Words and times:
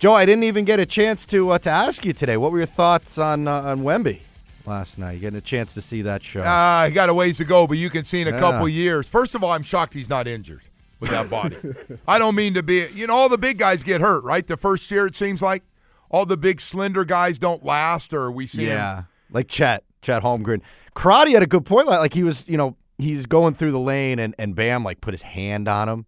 Joe, 0.00 0.14
I 0.14 0.24
didn't 0.24 0.44
even 0.44 0.64
get 0.64 0.80
a 0.80 0.86
chance 0.86 1.26
to 1.26 1.50
uh, 1.50 1.58
to 1.58 1.68
ask 1.68 2.06
you 2.06 2.14
today. 2.14 2.38
What 2.38 2.52
were 2.52 2.56
your 2.58 2.66
thoughts 2.66 3.18
on 3.18 3.46
uh, 3.46 3.60
on 3.60 3.80
Wemby 3.80 4.20
last 4.64 4.96
night? 4.96 5.12
You 5.12 5.20
getting 5.20 5.36
a 5.36 5.42
chance 5.42 5.74
to 5.74 5.82
see 5.82 6.00
that 6.00 6.22
show? 6.22 6.42
Ah, 6.42 6.84
he 6.88 6.92
got 6.94 7.10
a 7.10 7.14
ways 7.14 7.36
to 7.36 7.44
go, 7.44 7.66
but 7.66 7.76
you 7.76 7.90
can 7.90 8.04
see 8.04 8.22
in 8.22 8.26
a 8.28 8.30
Yeah. 8.30 8.38
couple 8.38 8.66
years. 8.66 9.06
First 9.10 9.34
of 9.34 9.44
all, 9.44 9.52
I'm 9.52 9.62
shocked 9.62 9.92
he's 9.92 10.08
not 10.08 10.26
injured 10.26 10.62
with 11.00 11.10
that 11.10 11.28
body. 11.28 11.56
I 12.08 12.18
don't 12.18 12.34
mean 12.34 12.54
to 12.54 12.62
be, 12.62 12.86
you 12.94 13.06
know, 13.06 13.14
all 13.14 13.28
the 13.28 13.36
big 13.36 13.58
guys 13.58 13.82
get 13.82 14.00
hurt, 14.00 14.24
right? 14.24 14.46
The 14.46 14.56
first 14.56 14.90
year, 14.90 15.06
it 15.06 15.14
seems 15.14 15.42
like 15.42 15.64
all 16.10 16.24
the 16.24 16.38
big 16.38 16.62
slender 16.62 17.04
guys 17.04 17.38
don't 17.38 17.62
last, 17.62 18.14
or 18.14 18.30
we 18.32 18.46
see 18.46 18.68
yeah, 18.68 18.96
him. 19.00 19.06
like 19.30 19.48
Chet, 19.48 19.84
Chet 20.00 20.22
Holmgren. 20.22 20.62
Karate 20.96 21.32
had 21.34 21.42
a 21.42 21.46
good 21.46 21.66
point. 21.66 21.86
Like, 21.88 22.00
like 22.00 22.14
he 22.14 22.22
was, 22.22 22.42
you 22.48 22.56
know, 22.56 22.74
he's 22.96 23.26
going 23.26 23.52
through 23.52 23.72
the 23.72 23.78
lane, 23.78 24.18
and 24.18 24.34
and 24.38 24.54
Bam 24.54 24.82
like 24.82 25.02
put 25.02 25.12
his 25.12 25.22
hand 25.22 25.68
on 25.68 25.90
him, 25.90 26.06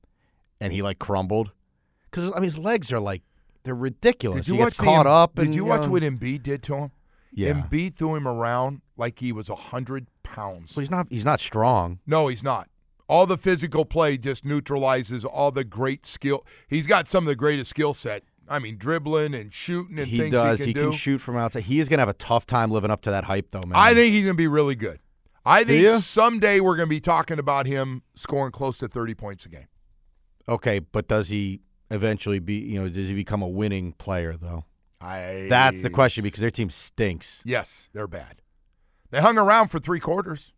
and 0.62 0.72
he 0.72 0.81
like 0.81 0.98
crumbled 0.98 1.50
because 2.11 2.31
I 2.33 2.36
mean 2.36 2.44
his 2.44 2.56
legs 2.59 2.91
are 2.91 2.98
like 2.98 3.20
they're 3.64 3.74
ridiculous. 3.74 4.41
Did 4.41 4.48
you 4.48 4.55
he 4.55 4.60
watch 4.60 4.68
gets 4.70 4.78
the 4.78 4.84
caught 4.84 5.06
Em- 5.06 5.12
up? 5.12 5.34
Did 5.36 5.46
and, 5.46 5.55
you 5.55 5.64
watch 5.64 5.82
know, 5.82 5.91
what 5.92 6.02
Embiid 6.02 6.42
did 6.42 6.62
to 6.64 6.77
him? 6.77 6.91
Yeah. 7.32 7.52
Embiid 7.52 7.94
threw 7.94 8.14
him 8.14 8.28
around 8.28 8.82
like 8.96 9.19
he 9.20 9.32
was 9.32 9.48
a 9.48 9.54
hundred 9.54 10.06
pounds. 10.22 10.72
So 10.74 10.80
he's 10.80 10.91
not 10.91 11.06
he's 11.10 11.24
not 11.24 11.41
strong. 11.41 11.98
No, 12.06 12.28
he's 12.28 12.42
not. 12.42 12.69
All 13.08 13.27
the 13.27 13.36
physical 13.38 13.84
play 13.84 14.16
just 14.16 14.44
neutralizes 14.44 15.24
all 15.24 15.50
the 15.50 15.64
great 15.64 16.06
skill. 16.06 16.46
He's 16.69 16.86
got 16.86 17.08
some 17.08 17.24
of 17.24 17.28
the 17.28 17.36
greatest 17.36 17.70
skill 17.70 17.94
set. 17.94 18.24
I 18.48 18.58
mean, 18.58 18.77
dribbling 18.77 19.34
and 19.34 19.52
shooting 19.52 19.98
and 19.98 20.08
He 20.08 20.19
things 20.19 20.32
does. 20.32 20.58
he 20.60 20.66
He 20.66 20.74
can 20.74 20.91
can, 20.91 20.92
shoot 20.92 21.19
from 21.19 21.36
outside. 21.36 21.62
He 21.64 21.78
is 21.80 21.88
gonna 21.88 22.00
have 22.02 22.08
a 22.08 22.14
tough 22.14 22.44
time 22.47 22.70
living 22.70 22.91
up 22.91 23.00
to 23.02 23.10
that 23.10 23.24
hype, 23.24 23.50
though, 23.50 23.62
man. 23.66 23.76
I 23.76 23.94
think 23.94 24.12
he's 24.12 24.24
going 24.24 24.34
to 24.34 24.38
be 24.38 24.48
really 24.48 24.74
good. 24.74 24.98
I 25.44 25.64
think 25.64 25.91
someday 26.00 26.60
we're 26.60 26.76
going 26.76 26.88
to 26.88 26.91
be 26.94 27.00
talking 27.00 27.38
about 27.38 27.66
him 27.66 28.02
scoring 28.14 28.52
close 28.52 28.78
to 28.78 28.88
30 28.88 29.14
points 29.14 29.44
a 29.47 29.48
game. 29.48 29.66
Okay, 30.48 30.78
but 30.80 31.08
does 31.08 31.28
he 31.28 31.60
eventually 31.92 32.38
be? 32.38 32.54
You 32.54 32.82
know, 32.82 32.88
does 32.88 33.08
he 33.08 33.14
become 33.14 33.42
a 33.42 33.48
winning 33.48 33.92
player 33.92 34.36
though? 34.36 34.64
I 35.00 35.46
That's 35.50 35.82
the 35.82 35.90
question 35.90 36.22
because 36.22 36.40
their 36.40 36.50
team 36.50 36.70
stinks. 36.70 37.40
Yes, 37.44 37.90
they're 37.92 38.06
bad. 38.06 38.42
They 39.10 39.20
hung 39.20 39.36
around 39.36 39.68
for 39.68 39.78
three 39.78 40.00
quarters. 40.00 40.52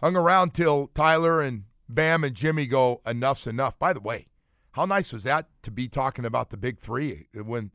Hung 0.00 0.16
around 0.16 0.54
till 0.54 0.88
Tyler 0.88 1.40
and 1.40 1.64
Bam 1.88 2.24
and 2.24 2.34
Jimmy 2.34 2.66
go, 2.66 3.00
enough's 3.06 3.46
enough. 3.46 3.78
By 3.78 3.92
the 3.92 4.00
way, 4.00 4.28
how 4.72 4.84
nice 4.84 5.12
was 5.12 5.22
that 5.24 5.48
to 5.62 5.70
be 5.70 5.86
talking 5.86 6.24
about 6.24 6.50
the 6.50 6.56
big 6.56 6.78
three 6.78 7.28
uh, 7.38 7.44
when 7.44 7.70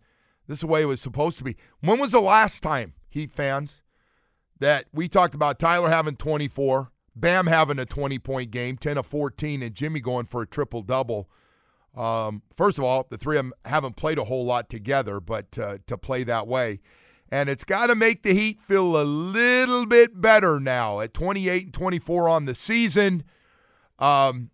this 0.47 0.57
is 0.57 0.61
the 0.61 0.67
way 0.67 0.81
it 0.81 0.85
was 0.85 0.99
supposed 0.99 1.37
to 1.37 1.43
be? 1.43 1.55
When 1.79 1.99
was 1.99 2.11
the 2.11 2.19
last 2.19 2.61
time, 2.63 2.93
Heat 3.09 3.31
fans, 3.31 3.81
that 4.59 4.85
we 4.91 5.07
talked 5.07 5.35
about 5.35 5.59
Tyler 5.59 5.89
having 5.89 6.15
24, 6.15 6.91
Bam 7.15 7.47
having 7.47 7.79
a 7.79 7.85
20 7.85 8.19
point 8.19 8.51
game, 8.51 8.77
10 8.77 8.97
of 8.97 9.05
14, 9.05 9.61
and 9.61 9.75
Jimmy 9.75 9.99
going 9.99 10.25
for 10.25 10.41
a 10.41 10.47
triple 10.47 10.81
double? 10.81 11.29
Um, 11.97 12.43
first 12.53 12.77
of 12.77 12.83
all, 12.83 13.07
the 13.09 13.17
three 13.17 13.37
of 13.37 13.45
them 13.45 13.53
haven't 13.65 13.95
played 13.95 14.17
a 14.19 14.23
whole 14.25 14.45
lot 14.45 14.69
together, 14.69 15.19
but 15.19 15.57
uh, 15.57 15.77
to 15.87 15.97
play 15.97 16.23
that 16.25 16.47
way. 16.47 16.79
And 17.29 17.49
it's 17.49 17.63
got 17.65 17.87
to 17.87 17.95
make 17.95 18.23
the 18.23 18.33
Heat 18.33 18.61
feel 18.61 19.01
a 19.01 19.03
little 19.03 19.85
bit 19.85 20.21
better 20.21 20.59
now 20.59 20.99
at 21.01 21.13
28 21.13 21.63
and 21.65 21.73
24 21.73 22.29
on 22.29 22.45
the 22.45 22.55
season. 22.55 23.23
Um, 23.99 24.51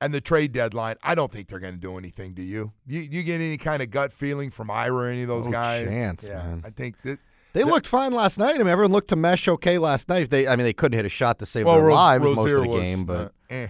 and 0.00 0.14
the 0.14 0.20
trade 0.20 0.52
deadline, 0.52 0.96
I 1.02 1.14
don't 1.14 1.30
think 1.30 1.48
they're 1.48 1.58
going 1.58 1.74
to 1.74 1.80
do 1.80 1.98
anything 1.98 2.34
to 2.36 2.42
you. 2.42 2.72
You 2.86 3.00
you 3.00 3.22
get 3.22 3.34
any 3.40 3.56
kind 3.56 3.82
of 3.82 3.90
gut 3.90 4.12
feeling 4.12 4.50
from 4.50 4.70
Ira 4.70 4.94
or 4.94 5.06
any 5.08 5.22
of 5.22 5.28
those 5.28 5.46
No 5.46 5.52
guys? 5.52 5.86
chance, 5.88 6.24
yeah, 6.24 6.42
man. 6.42 6.62
I 6.64 6.70
think 6.70 7.02
that. 7.02 7.18
They 7.54 7.64
looked 7.64 7.86
fine 7.88 8.12
last 8.12 8.38
night. 8.38 8.54
I 8.54 8.58
mean, 8.58 8.68
everyone 8.68 8.92
looked 8.92 9.08
to 9.08 9.16
mesh 9.16 9.48
okay 9.48 9.78
last 9.78 10.08
night. 10.08 10.30
They, 10.30 10.46
I 10.46 10.54
mean, 10.54 10.64
they 10.64 10.72
couldn't 10.74 10.96
hit 10.96 11.06
a 11.06 11.08
shot 11.08 11.38
to 11.40 11.46
save 11.46 11.66
Well, 11.66 11.76
their 11.76 11.86
Ro- 11.86 11.94
lives 11.94 12.24
most 12.24 12.38
of 12.52 12.62
the 12.62 12.68
was, 12.68 12.80
game, 12.82 13.04
but 13.04 13.26
uh, 13.26 13.28
eh. 13.50 13.68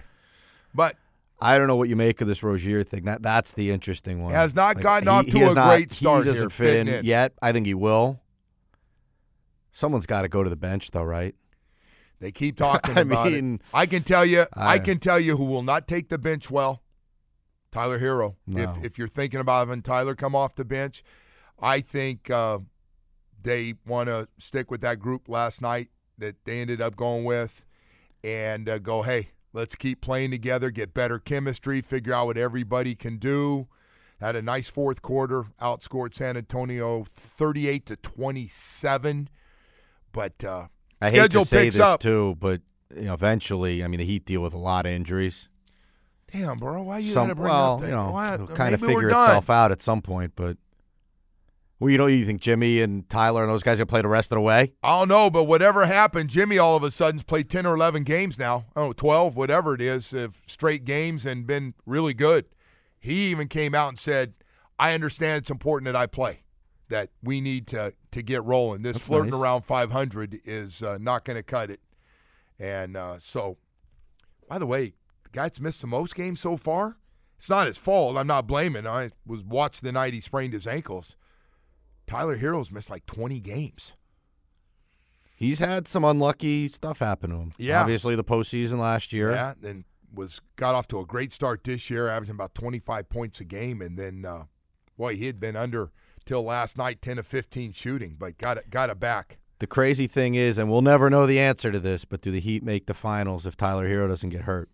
but 0.75 0.95
I 1.41 1.57
don't 1.57 1.67
know 1.67 1.75
what 1.75 1.87
you 1.89 1.95
make 1.95 2.19
of 2.21 2.27
this 2.27 2.43
Rozier 2.43 2.83
thing. 2.83 3.05
That 3.05 3.21
that's 3.21 3.53
the 3.53 3.71
interesting 3.71 4.21
one. 4.21 4.33
Has 4.33 4.55
not 4.55 4.79
gotten 4.81 5.07
off 5.07 5.25
to 5.27 5.49
a 5.49 5.53
not- 5.53 5.67
great 5.75 5.91
start 5.91 6.25
He 6.25 6.31
doesn't 6.31 6.41
here, 6.41 6.49
fit 6.49 6.75
in, 6.75 6.87
in. 6.87 7.05
yet. 7.05 7.33
I 7.41 7.51
think 7.51 7.65
he 7.65 7.73
will. 7.73 8.19
Someone's 9.71 10.05
got 10.05 10.23
to 10.23 10.27
go 10.27 10.43
to 10.43 10.49
the 10.49 10.55
bench, 10.57 10.91
though, 10.91 11.03
right? 11.03 11.35
They 12.19 12.31
keep 12.31 12.57
talking 12.57 12.97
I 12.97 13.01
about 13.01 13.31
mean, 13.31 13.55
it. 13.55 13.61
I 13.73 13.85
can 13.85 14.03
tell 14.03 14.25
you, 14.25 14.45
I, 14.53 14.73
I- 14.75 14.79
can 14.79 14.99
tell 14.99 15.19
you 15.19 15.37
who 15.37 15.45
will 15.45 15.63
not 15.63 15.87
take 15.87 16.09
the 16.09 16.17
bench 16.17 16.51
well. 16.51 16.81
Tyler 17.71 17.99
Herro. 17.99 18.35
No. 18.47 18.63
If 18.79 18.83
if 18.85 18.97
you're 18.97 19.07
thinking 19.07 19.39
about 19.39 19.67
having 19.67 19.83
Tyler 19.83 20.15
come 20.15 20.35
off 20.35 20.55
the 20.55 20.65
bench, 20.65 21.03
I 21.59 21.81
think 21.81 22.29
uh, 22.31 22.59
they 23.41 23.75
want 23.85 24.07
to 24.09 24.27
stick 24.39 24.71
with 24.71 24.81
that 24.81 24.97
group 24.99 25.29
last 25.29 25.61
night 25.61 25.89
that 26.17 26.43
they 26.45 26.61
ended 26.61 26.81
up 26.81 26.95
going 26.95 27.25
with, 27.25 27.63
and 28.23 28.67
uh, 28.67 28.79
go, 28.79 29.03
hey, 29.03 29.29
let's 29.53 29.75
keep 29.75 30.01
playing 30.01 30.31
together, 30.31 30.71
get 30.71 30.93
better 30.93 31.19
chemistry, 31.19 31.81
figure 31.81 32.13
out 32.13 32.27
what 32.27 32.37
everybody 32.37 32.95
can 32.95 33.17
do. 33.17 33.67
Had 34.19 34.35
a 34.35 34.41
nice 34.41 34.67
fourth 34.67 35.01
quarter, 35.01 35.45
outscored 35.61 36.13
San 36.13 36.35
Antonio 36.35 37.05
38 37.09 37.85
to 37.85 37.95
27, 37.95 39.29
but. 40.11 40.43
Uh, 40.43 40.67
I 41.01 41.09
hate 41.09 41.17
schedule 41.19 41.43
to 41.43 41.49
say 41.49 41.69
this 41.69 41.79
up. 41.79 42.01
too, 42.01 42.35
but 42.39 42.61
you 42.93 43.03
know, 43.03 43.13
eventually, 43.13 43.83
I 43.83 43.87
mean, 43.87 43.99
the 43.99 44.05
Heat 44.05 44.25
deal 44.25 44.41
with 44.41 44.53
a 44.53 44.57
lot 44.57 44.85
of 44.85 44.91
injuries. 44.91 45.47
Damn, 46.31 46.57
bro, 46.57 46.83
why 46.83 46.99
you 46.99 47.13
Some, 47.13 47.27
gotta 47.27 47.35
bring 47.35 47.49
well, 47.49 47.75
up 47.75 47.81
that? 47.81 47.89
you 47.89 47.95
know, 47.95 48.55
kind 48.55 48.75
of 48.75 48.81
figure 48.81 49.09
itself 49.09 49.49
out 49.49 49.71
at 49.71 49.81
some 49.81 50.01
point. 50.01 50.33
But 50.35 50.57
well, 51.79 51.89
you 51.89 51.97
know, 51.97 52.07
you 52.07 52.25
think 52.25 52.41
Jimmy 52.41 52.81
and 52.81 53.09
Tyler 53.09 53.43
and 53.43 53.51
those 53.51 53.63
guys 53.63 53.79
are 53.79 53.85
play 53.85 54.01
the 54.01 54.09
rest 54.09 54.31
of 54.31 54.35
the 54.35 54.41
way? 54.41 54.73
I 54.83 54.99
don't 54.99 55.07
know, 55.07 55.29
but 55.29 55.45
whatever 55.45 55.85
happened, 55.85 56.29
Jimmy 56.29 56.57
all 56.57 56.75
of 56.75 56.83
a 56.83 56.91
sudden's 56.91 57.23
played 57.23 57.49
ten 57.49 57.65
or 57.65 57.73
eleven 57.75 58.03
games 58.03 58.37
now. 58.37 58.65
Oh, 58.75 58.91
12, 58.91 59.37
whatever 59.37 59.73
it 59.73 59.81
is, 59.81 60.11
of 60.13 60.41
straight 60.45 60.83
games 60.83 61.25
and 61.25 61.47
been 61.47 61.73
really 61.85 62.13
good. 62.13 62.45
He 62.99 63.29
even 63.31 63.47
came 63.47 63.73
out 63.73 63.87
and 63.87 63.97
said, 63.97 64.33
"I 64.77 64.93
understand 64.93 65.43
it's 65.43 65.49
important 65.49 65.85
that 65.85 65.95
I 65.95 66.05
play. 66.05 66.43
That 66.89 67.11
we 67.23 67.39
need 67.39 67.65
to 67.67 67.93
to 68.11 68.21
get 68.21 68.43
rolling. 68.43 68.81
This 68.81 68.97
That's 68.97 69.07
flirting 69.07 69.31
nice. 69.31 69.39
around 69.39 69.61
500 69.61 70.41
is 70.43 70.83
uh, 70.83 70.97
not 70.99 71.23
going 71.23 71.37
to 71.37 71.43
cut 71.43 71.69
it." 71.69 71.79
And 72.59 72.97
uh, 72.97 73.19
so, 73.19 73.57
by 74.49 74.57
the 74.57 74.65
way, 74.65 74.95
the 75.23 75.29
guy 75.31 75.43
that's 75.43 75.61
missed 75.61 75.79
the 75.79 75.87
most 75.87 76.13
games 76.13 76.41
so 76.41 76.57
far. 76.57 76.97
It's 77.37 77.49
not 77.49 77.67
his 77.67 77.77
fault. 77.77 78.17
I'm 78.17 78.27
not 78.27 78.47
blaming. 78.47 78.85
I 78.85 79.11
was 79.25 79.45
watched 79.45 79.81
the 79.81 79.93
night 79.93 80.13
he 80.13 80.19
sprained 80.19 80.51
his 80.51 80.67
ankles. 80.67 81.15
Tyler 82.09 82.37
Herro's 82.37 82.71
missed 82.71 82.89
like 82.89 83.05
20 83.05 83.39
games. 83.39 83.95
He's 85.35 85.59
had 85.59 85.87
some 85.87 86.03
unlucky 86.03 86.67
stuff 86.67 86.99
happen 86.99 87.29
to 87.29 87.35
him. 87.37 87.51
Yeah. 87.57 87.81
obviously 87.81 88.15
the 88.15 88.23
postseason 88.23 88.79
last 88.79 89.13
year. 89.13 89.31
Yeah, 89.31 89.53
and 89.63 89.85
was 90.13 90.41
got 90.55 90.75
off 90.75 90.87
to 90.89 90.99
a 90.99 91.05
great 91.05 91.31
start 91.31 91.63
this 91.63 91.89
year, 91.89 92.07
averaging 92.09 92.35
about 92.35 92.55
25 92.55 93.07
points 93.09 93.39
a 93.39 93.45
game, 93.45 93.81
and 93.81 93.97
then, 93.97 94.25
uh, 94.25 94.45
boy, 94.97 95.15
he 95.15 95.27
had 95.27 95.39
been 95.39 95.55
under 95.55 95.91
till 96.25 96.43
last 96.43 96.77
night, 96.77 97.01
10 97.01 97.19
of 97.19 97.27
15 97.27 97.73
shooting, 97.73 98.15
but 98.17 98.37
got 98.37 98.57
it, 98.57 98.69
got 98.69 98.89
it 98.89 98.99
back. 98.99 99.37
The 99.59 99.67
crazy 99.67 100.07
thing 100.07 100.35
is, 100.35 100.57
and 100.57 100.69
we'll 100.69 100.81
never 100.81 101.09
know 101.09 101.27
the 101.27 101.39
answer 101.39 101.71
to 101.71 101.79
this, 101.79 102.05
but 102.05 102.21
do 102.21 102.31
the 102.31 102.39
Heat 102.39 102.63
make 102.63 102.87
the 102.87 102.93
finals 102.93 103.45
if 103.45 103.55
Tyler 103.55 103.87
Herro 103.87 104.07
doesn't 104.07 104.29
get 104.29 104.41
hurt? 104.41 104.69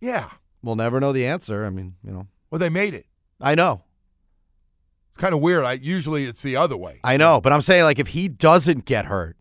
Yeah, 0.00 0.30
We'll 0.64 0.76
never 0.76 0.98
know 0.98 1.12
the 1.12 1.26
answer. 1.26 1.66
I 1.66 1.70
mean, 1.70 1.96
you 2.02 2.10
know, 2.10 2.26
well, 2.50 2.58
they 2.58 2.70
made 2.70 2.94
it. 2.94 3.04
I 3.40 3.54
know, 3.54 3.82
It's 5.12 5.20
kind 5.20 5.34
of 5.34 5.40
weird. 5.40 5.64
I 5.64 5.72
usually 5.74 6.24
it's 6.24 6.42
the 6.42 6.56
other 6.56 6.76
way. 6.76 7.00
I 7.04 7.16
know, 7.16 7.40
but 7.40 7.52
I'm 7.52 7.62
saying 7.62 7.84
like 7.84 7.98
if 7.98 8.08
he 8.08 8.28
doesn't 8.28 8.84
get 8.84 9.06
hurt, 9.06 9.36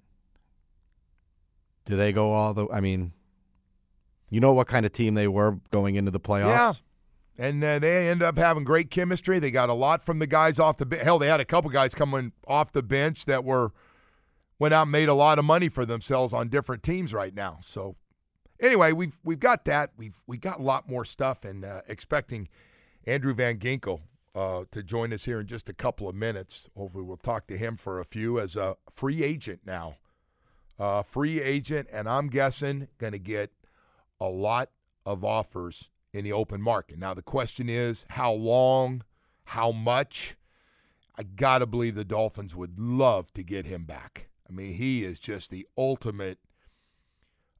do 1.85 1.95
they 1.95 2.11
go 2.13 2.31
all 2.31 2.53
the? 2.53 2.67
I 2.69 2.79
mean, 2.79 3.11
you 4.29 4.39
know 4.39 4.53
what 4.53 4.67
kind 4.67 4.85
of 4.85 4.91
team 4.91 5.15
they 5.15 5.27
were 5.27 5.59
going 5.71 5.95
into 5.95 6.11
the 6.11 6.19
playoffs? 6.19 6.79
Yeah. 7.37 7.45
and 7.45 7.63
uh, 7.63 7.79
they 7.79 8.09
end 8.09 8.21
up 8.23 8.37
having 8.37 8.63
great 8.63 8.89
chemistry. 8.89 9.39
They 9.39 9.51
got 9.51 9.69
a 9.69 9.73
lot 9.73 10.03
from 10.03 10.19
the 10.19 10.27
guys 10.27 10.59
off 10.59 10.77
the 10.77 10.85
bench. 10.85 11.03
Hell, 11.03 11.19
they 11.19 11.27
had 11.27 11.39
a 11.39 11.45
couple 11.45 11.69
guys 11.69 11.93
coming 11.93 12.31
off 12.47 12.71
the 12.71 12.83
bench 12.83 13.25
that 13.25 13.43
were 13.43 13.71
went 14.59 14.73
out 14.73 14.83
and 14.83 14.91
made 14.91 15.09
a 15.09 15.13
lot 15.13 15.39
of 15.39 15.45
money 15.45 15.67
for 15.69 15.85
themselves 15.85 16.31
on 16.33 16.47
different 16.47 16.83
teams 16.83 17.13
right 17.13 17.33
now. 17.35 17.57
So 17.61 17.95
anyway, 18.59 18.91
we've 18.93 19.17
we've 19.23 19.39
got 19.39 19.65
that. 19.65 19.91
We've 19.97 20.15
we 20.25 20.37
got 20.37 20.59
a 20.59 20.63
lot 20.63 20.89
more 20.89 21.03
stuff, 21.05 21.43
and 21.43 21.65
uh, 21.65 21.81
expecting 21.87 22.47
Andrew 23.05 23.33
Van 23.33 23.57
Ginkel 23.57 24.01
uh, 24.35 24.63
to 24.71 24.81
join 24.81 25.13
us 25.13 25.25
here 25.25 25.39
in 25.39 25.47
just 25.47 25.69
a 25.69 25.73
couple 25.73 26.07
of 26.07 26.15
minutes. 26.15 26.69
Hopefully, 26.75 27.03
we'll 27.03 27.17
talk 27.17 27.47
to 27.47 27.57
him 27.57 27.77
for 27.77 27.99
a 27.99 28.05
few 28.05 28.39
as 28.39 28.55
a 28.55 28.77
free 28.89 29.23
agent 29.23 29.61
now. 29.65 29.97
Uh, 30.79 31.03
free 31.03 31.41
agent, 31.41 31.87
and 31.91 32.09
I'm 32.09 32.27
guessing 32.27 32.87
going 32.97 33.13
to 33.13 33.19
get 33.19 33.51
a 34.19 34.27
lot 34.27 34.69
of 35.05 35.23
offers 35.23 35.89
in 36.13 36.23
the 36.23 36.31
open 36.31 36.61
market. 36.61 36.97
Now, 36.97 37.13
the 37.13 37.21
question 37.21 37.69
is 37.69 38.05
how 38.09 38.31
long, 38.31 39.03
how 39.45 39.71
much? 39.71 40.35
I 41.15 41.23
got 41.23 41.59
to 41.59 41.67
believe 41.67 41.93
the 41.93 42.03
Dolphins 42.03 42.55
would 42.55 42.79
love 42.79 43.31
to 43.33 43.43
get 43.43 43.67
him 43.67 43.83
back. 43.83 44.29
I 44.49 44.53
mean, 44.53 44.73
he 44.73 45.03
is 45.03 45.19
just 45.19 45.51
the 45.51 45.67
ultimate 45.77 46.39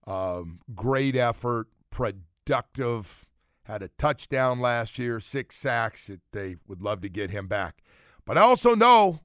um, 0.07 0.59
great 0.73 1.15
effort, 1.15 1.67
productive, 1.91 3.25
had 3.63 3.81
a 3.81 3.87
touchdown 3.87 4.59
last 4.59 4.99
year, 4.99 5.19
six 5.19 5.55
sacks. 5.55 6.09
They 6.31 6.57
would 6.67 6.81
love 6.81 7.01
to 7.01 7.09
get 7.09 7.31
him 7.31 7.47
back. 7.47 7.83
But 8.25 8.37
I 8.37 8.41
also 8.41 8.75
know 8.75 9.21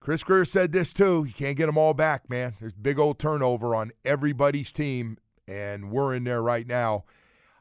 Chris 0.00 0.24
Grier 0.24 0.44
said 0.44 0.72
this 0.72 0.92
too. 0.92 1.24
You 1.26 1.32
can't 1.32 1.56
get 1.56 1.66
them 1.66 1.78
all 1.78 1.94
back, 1.94 2.28
man. 2.28 2.54
There's 2.60 2.74
big 2.74 2.98
old 2.98 3.18
turnover 3.18 3.74
on 3.74 3.92
everybody's 4.04 4.72
team, 4.72 5.18
and 5.46 5.90
we're 5.90 6.14
in 6.14 6.24
there 6.24 6.42
right 6.42 6.66
now. 6.66 7.04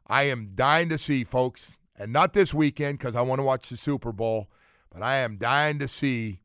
I 0.08 0.24
am 0.24 0.52
dying 0.56 0.90
to 0.90 0.98
see, 0.98 1.24
folks, 1.24 1.78
and 1.98 2.12
not 2.12 2.34
this 2.34 2.54
weekend 2.54 2.98
because 2.98 3.16
I 3.16 3.22
want 3.22 3.40
to 3.40 3.44
watch 3.44 3.70
the 3.70 3.78
Super 3.78 4.12
Bowl, 4.12 4.50
but 4.92 5.04
I 5.04 5.18
am 5.18 5.38
dying 5.38 5.80
to 5.80 5.88
see 5.88 6.42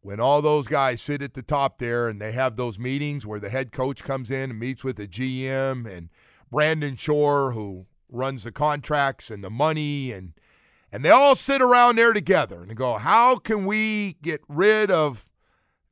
when 0.00 0.20
all 0.20 0.42
those 0.42 0.66
guys 0.66 1.00
sit 1.00 1.22
at 1.22 1.34
the 1.34 1.42
top 1.42 1.78
there 1.78 2.08
and 2.08 2.20
they 2.20 2.32
have 2.32 2.56
those 2.56 2.78
meetings 2.78 3.24
where 3.26 3.40
the 3.40 3.50
head 3.50 3.72
coach 3.72 4.02
comes 4.02 4.30
in 4.30 4.50
and 4.50 4.58
meets 4.58 4.82
with 4.82 4.96
the 4.96 5.06
GM 5.06 5.86
and 5.86 6.08
Brandon 6.50 6.96
Shore, 6.96 7.52
who 7.52 7.86
runs 8.12 8.44
the 8.44 8.52
contracts 8.52 9.30
and 9.30 9.42
the 9.42 9.50
money 9.50 10.12
and 10.12 10.32
and 10.94 11.02
they 11.02 11.10
all 11.10 11.34
sit 11.34 11.62
around 11.62 11.96
there 11.96 12.12
together 12.12 12.62
and 12.62 12.76
go, 12.76 12.98
how 12.98 13.36
can 13.36 13.64
we 13.64 14.18
get 14.20 14.42
rid 14.46 14.90
of 14.90 15.26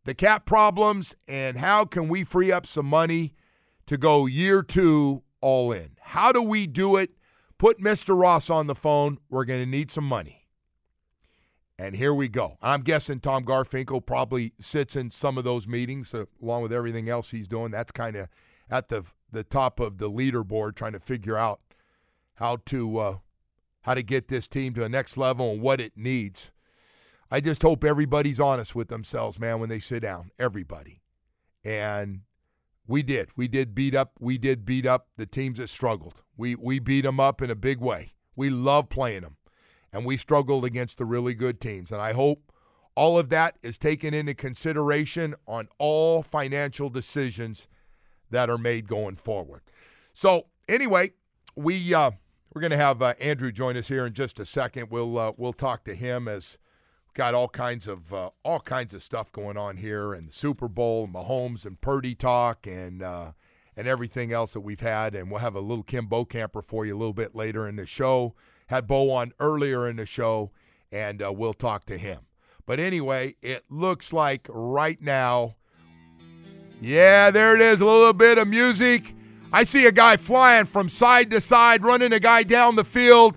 the 0.04 0.14
cap 0.14 0.44
problems 0.44 1.14
and 1.26 1.56
how 1.56 1.86
can 1.86 2.06
we 2.06 2.22
free 2.22 2.52
up 2.52 2.66
some 2.66 2.84
money 2.84 3.32
to 3.86 3.96
go 3.96 4.26
year 4.26 4.62
two 4.62 5.22
all 5.40 5.72
in? 5.72 5.96
How 6.00 6.32
do 6.32 6.42
we 6.42 6.66
do 6.66 6.96
it? 6.96 7.12
Put 7.56 7.78
Mr. 7.78 8.18
Ross 8.18 8.50
on 8.50 8.66
the 8.66 8.74
phone. 8.74 9.18
We're 9.30 9.46
going 9.46 9.60
to 9.60 9.66
need 9.66 9.90
some 9.90 10.04
money. 10.04 10.40
And 11.78 11.96
here 11.96 12.12
we 12.12 12.28
go. 12.28 12.58
I'm 12.60 12.82
guessing 12.82 13.20
Tom 13.20 13.46
Garfinkel 13.46 14.04
probably 14.04 14.52
sits 14.60 14.96
in 14.96 15.10
some 15.10 15.38
of 15.38 15.44
those 15.44 15.66
meetings 15.66 16.12
uh, 16.12 16.26
along 16.42 16.60
with 16.62 16.74
everything 16.74 17.08
else 17.08 17.30
he's 17.30 17.48
doing. 17.48 17.70
That's 17.70 17.90
kind 17.90 18.16
of 18.16 18.28
at 18.70 18.88
the 18.88 19.04
the 19.32 19.44
top 19.44 19.80
of 19.80 19.98
the 19.98 20.10
leaderboard 20.10 20.74
trying 20.74 20.92
to 20.92 21.00
figure 21.00 21.38
out 21.38 21.60
how 22.40 22.56
to 22.66 22.98
uh, 22.98 23.18
how 23.82 23.94
to 23.94 24.02
get 24.02 24.28
this 24.28 24.48
team 24.48 24.74
to 24.74 24.80
the 24.80 24.88
next 24.88 25.16
level 25.16 25.52
and 25.52 25.60
what 25.60 25.80
it 25.80 25.92
needs. 25.94 26.50
I 27.30 27.40
just 27.40 27.62
hope 27.62 27.84
everybody's 27.84 28.40
honest 28.40 28.74
with 28.74 28.88
themselves, 28.88 29.38
man, 29.38 29.60
when 29.60 29.68
they 29.68 29.78
sit 29.78 30.00
down. 30.00 30.32
Everybody. 30.38 31.02
And 31.62 32.22
we 32.86 33.02
did. 33.04 33.28
We 33.36 33.46
did 33.46 33.74
beat 33.74 33.94
up. 33.94 34.14
We 34.18 34.38
did 34.38 34.64
beat 34.64 34.86
up 34.86 35.08
the 35.16 35.26
teams 35.26 35.58
that 35.58 35.68
struggled. 35.68 36.22
We 36.36 36.56
we 36.56 36.78
beat 36.78 37.02
them 37.02 37.20
up 37.20 37.40
in 37.42 37.50
a 37.50 37.54
big 37.54 37.78
way. 37.78 38.14
We 38.34 38.48
love 38.48 38.88
playing 38.88 39.20
them, 39.20 39.36
and 39.92 40.04
we 40.04 40.16
struggled 40.16 40.64
against 40.64 40.98
the 40.98 41.04
really 41.04 41.34
good 41.34 41.60
teams. 41.60 41.92
And 41.92 42.00
I 42.00 42.12
hope 42.14 42.50
all 42.96 43.18
of 43.18 43.28
that 43.28 43.58
is 43.62 43.76
taken 43.76 44.14
into 44.14 44.34
consideration 44.34 45.34
on 45.46 45.68
all 45.78 46.22
financial 46.22 46.88
decisions 46.88 47.68
that 48.30 48.48
are 48.48 48.58
made 48.58 48.88
going 48.88 49.16
forward. 49.16 49.60
So 50.12 50.46
anyway, 50.68 51.12
we 51.54 51.94
uh, 51.94 52.12
we're 52.52 52.60
going 52.60 52.72
to 52.72 52.76
have 52.76 53.00
uh, 53.00 53.14
Andrew 53.20 53.52
join 53.52 53.76
us 53.76 53.88
here 53.88 54.06
in 54.06 54.12
just 54.12 54.40
a 54.40 54.44
second. 54.44 54.88
We'll 54.90 55.18
uh, 55.18 55.32
we'll 55.36 55.52
talk 55.52 55.84
to 55.84 55.94
him 55.94 56.28
as 56.28 56.58
got 57.14 57.34
all 57.34 57.48
kinds 57.48 57.86
of 57.86 58.12
uh, 58.12 58.30
all 58.44 58.60
kinds 58.60 58.94
of 58.94 59.02
stuff 59.02 59.30
going 59.32 59.56
on 59.56 59.76
here, 59.76 60.12
and 60.12 60.28
the 60.28 60.32
Super 60.32 60.68
Bowl, 60.68 61.04
and 61.04 61.14
Mahomes 61.14 61.64
and 61.64 61.80
Purdy 61.80 62.14
talk, 62.14 62.66
and 62.66 63.02
uh, 63.02 63.32
and 63.76 63.86
everything 63.86 64.32
else 64.32 64.52
that 64.52 64.60
we've 64.60 64.80
had, 64.80 65.14
and 65.14 65.30
we'll 65.30 65.40
have 65.40 65.54
a 65.54 65.60
little 65.60 65.84
Kim 65.84 66.08
Bokamper 66.08 66.64
for 66.64 66.84
you 66.84 66.96
a 66.96 66.98
little 66.98 67.12
bit 67.14 67.34
later 67.34 67.68
in 67.68 67.76
the 67.76 67.86
show. 67.86 68.34
Had 68.66 68.86
Bo 68.86 69.10
on 69.10 69.32
earlier 69.40 69.88
in 69.88 69.96
the 69.96 70.06
show, 70.06 70.50
and 70.92 71.22
uh, 71.22 71.32
we'll 71.32 71.54
talk 71.54 71.86
to 71.86 71.98
him. 71.98 72.20
But 72.66 72.78
anyway, 72.78 73.34
it 73.42 73.64
looks 73.68 74.12
like 74.12 74.46
right 74.48 75.00
now, 75.00 75.56
yeah, 76.80 77.30
there 77.30 77.54
it 77.56 77.60
is, 77.60 77.80
a 77.80 77.84
little 77.84 78.12
bit 78.12 78.38
of 78.38 78.46
music. 78.46 79.14
I 79.52 79.64
see 79.64 79.86
a 79.86 79.92
guy 79.92 80.16
flying 80.16 80.64
from 80.64 80.88
side 80.88 81.30
to 81.30 81.40
side, 81.40 81.82
running 81.82 82.12
a 82.12 82.20
guy 82.20 82.44
down 82.44 82.76
the 82.76 82.84
field, 82.84 83.36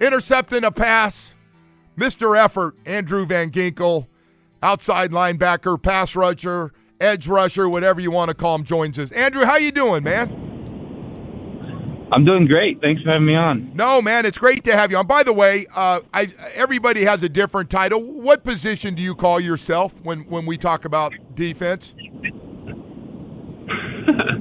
intercepting 0.00 0.64
a 0.64 0.70
pass 0.70 1.34
Mr. 1.96 2.36
Effort, 2.36 2.76
Andrew 2.86 3.24
Van 3.24 3.50
Ginkel, 3.50 4.06
outside 4.62 5.10
linebacker, 5.10 5.80
pass 5.80 6.16
rusher, 6.16 6.72
edge 7.00 7.28
rusher, 7.28 7.68
whatever 7.68 8.00
you 8.00 8.10
want 8.10 8.30
to 8.30 8.34
call 8.34 8.56
him, 8.56 8.64
joins 8.64 8.98
us. 8.98 9.12
Andrew, 9.12 9.44
how 9.44 9.56
you 9.56 9.70
doing, 9.70 10.02
man? 10.02 10.40
I'm 12.12 12.24
doing 12.24 12.46
great. 12.46 12.80
Thanks 12.80 13.02
for 13.02 13.10
having 13.10 13.26
me 13.26 13.34
on. 13.34 13.72
No, 13.74 14.00
man, 14.00 14.26
it's 14.26 14.38
great 14.38 14.62
to 14.64 14.76
have 14.76 14.90
you 14.90 14.96
on. 14.96 15.06
By 15.06 15.22
the 15.22 15.32
way, 15.32 15.66
uh, 15.74 16.00
I, 16.12 16.28
everybody 16.54 17.04
has 17.04 17.22
a 17.22 17.28
different 17.28 17.70
title. 17.70 18.00
What 18.00 18.44
position 18.44 18.94
do 18.94 19.02
you 19.02 19.14
call 19.14 19.40
yourself 19.40 19.94
when, 20.02 20.20
when 20.28 20.46
we 20.46 20.58
talk 20.58 20.84
about 20.84 21.12
defense? 21.34 21.94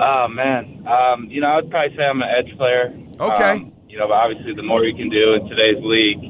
oh 0.00 0.28
man, 0.28 0.86
um, 0.86 1.28
you 1.30 1.40
know, 1.40 1.58
I'd 1.58 1.70
probably 1.70 1.96
say 1.96 2.04
I'm 2.04 2.22
an 2.22 2.28
edge 2.28 2.56
player. 2.56 2.94
Okay. 3.20 3.50
Um, 3.50 3.72
you 3.88 3.98
know, 3.98 4.08
but 4.08 4.14
obviously, 4.14 4.54
the 4.54 4.62
more 4.62 4.84
you 4.84 4.94
can 4.94 5.08
do 5.10 5.34
in 5.34 5.48
today's 5.48 5.82
league, 5.82 6.20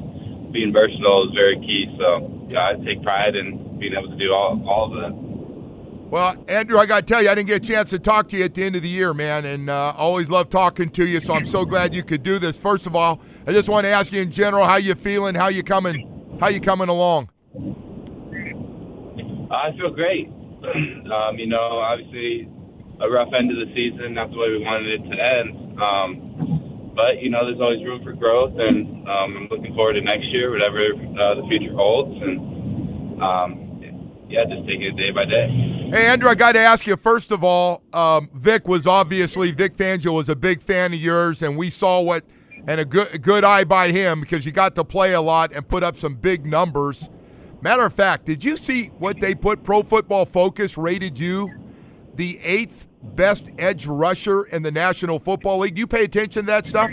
being 0.51 0.73
versatile 0.73 1.27
is 1.27 1.33
very 1.35 1.57
key. 1.59 1.93
So 1.97 2.45
yeah, 2.49 2.67
I 2.67 2.73
take 2.83 3.03
pride 3.03 3.35
in 3.35 3.79
being 3.79 3.93
able 3.93 4.09
to 4.09 4.17
do 4.17 4.31
all, 4.33 4.61
all 4.67 4.85
of 4.85 5.01
that. 5.01 5.29
Well, 6.09 6.43
Andrew, 6.47 6.79
I 6.79 6.87
got 6.87 7.05
to 7.05 7.13
tell 7.13 7.21
you, 7.21 7.29
I 7.29 7.35
didn't 7.35 7.47
get 7.47 7.63
a 7.63 7.67
chance 7.67 7.91
to 7.91 7.99
talk 7.99 8.29
to 8.29 8.37
you 8.37 8.45
at 8.45 8.55
the 8.55 8.63
end 8.63 8.75
of 8.75 8.81
the 8.81 8.89
year, 8.89 9.13
man, 9.13 9.45
and 9.45 9.69
uh, 9.69 9.93
always 9.95 10.27
love 10.27 10.49
talking 10.49 10.89
to 10.89 11.05
you. 11.05 11.19
So 11.19 11.35
I'm 11.35 11.45
so 11.45 11.65
glad 11.65 11.93
you 11.93 12.01
could 12.01 12.23
do 12.23 12.39
this. 12.39 12.57
First 12.57 12.87
of 12.87 12.95
all, 12.95 13.21
I 13.45 13.53
just 13.53 13.69
want 13.69 13.85
to 13.85 13.91
ask 13.91 14.11
you 14.11 14.21
in 14.21 14.31
general 14.31 14.65
how 14.65 14.77
you 14.77 14.95
feeling, 14.95 15.35
how 15.35 15.49
you 15.49 15.61
coming, 15.61 16.37
how 16.39 16.47
you 16.47 16.59
coming 16.59 16.89
along. 16.89 17.29
I 19.51 19.71
feel 19.77 19.91
great. 19.91 20.27
um, 21.13 21.37
you 21.37 21.45
know, 21.45 21.77
obviously 21.77 22.49
a 23.01 23.09
rough 23.09 23.29
end 23.37 23.51
of 23.51 23.57
the 23.57 23.73
season. 23.73 24.13
That's 24.13 24.31
the 24.31 24.37
way 24.37 24.49
we 24.51 24.63
wanted 24.63 24.99
it 24.99 25.03
to 25.09 25.15
end. 25.15 25.79
Um, 25.79 26.91
but 26.95 27.21
you 27.21 27.29
know, 27.29 27.45
there's 27.45 27.61
always 27.61 27.83
room 27.85 28.03
for 28.03 28.13
growth, 28.13 28.53
and 28.57 29.07
um, 29.07 29.37
I'm 29.37 29.47
looking 29.49 29.73
forward 29.73 29.93
to 29.93 30.01
next 30.01 30.27
year, 30.31 30.51
whatever 30.51 30.83
uh, 30.83 31.35
the 31.35 31.47
future 31.47 31.73
holds, 31.73 32.21
and 32.21 33.21
um, 33.21 34.27
yeah, 34.27 34.43
just 34.43 34.67
taking 34.67 34.83
it 34.83 34.97
day 34.97 35.11
by 35.11 35.25
day. 35.25 35.47
Hey, 35.91 36.07
Andrew, 36.07 36.29
I 36.29 36.35
got 36.35 36.53
to 36.53 36.59
ask 36.59 36.85
you 36.85 36.95
first 36.97 37.31
of 37.31 37.43
all. 37.43 37.83
Um, 37.93 38.29
Vic 38.33 38.67
was 38.67 38.85
obviously 38.85 39.51
Vic 39.51 39.75
Fangio 39.75 40.13
was 40.13 40.29
a 40.29 40.35
big 40.35 40.61
fan 40.61 40.93
of 40.93 40.99
yours, 40.99 41.41
and 41.41 41.57
we 41.57 41.69
saw 41.69 42.01
what 42.01 42.25
and 42.67 42.81
a 42.81 42.85
good 42.85 43.21
good 43.21 43.43
eye 43.45 43.63
by 43.63 43.91
him 43.91 44.19
because 44.19 44.45
you 44.45 44.51
got 44.51 44.75
to 44.75 44.83
play 44.83 45.13
a 45.13 45.21
lot 45.21 45.53
and 45.53 45.67
put 45.67 45.83
up 45.83 45.95
some 45.95 46.15
big 46.15 46.45
numbers. 46.45 47.09
Matter 47.61 47.85
of 47.85 47.93
fact, 47.93 48.25
did 48.25 48.43
you 48.43 48.57
see 48.57 48.87
what 48.99 49.19
they 49.19 49.35
put? 49.35 49.63
Pro 49.63 49.83
Football 49.83 50.25
Focus 50.25 50.77
rated 50.77 51.17
you 51.17 51.49
the 52.15 52.39
eighth 52.43 52.88
best 53.01 53.49
edge 53.57 53.85
rusher 53.85 54.43
in 54.43 54.63
the 54.63 54.71
National 54.71 55.19
Football 55.19 55.59
League. 55.59 55.75
Do 55.75 55.79
you 55.79 55.87
pay 55.87 56.03
attention 56.03 56.43
to 56.43 56.47
that 56.47 56.67
stuff? 56.67 56.91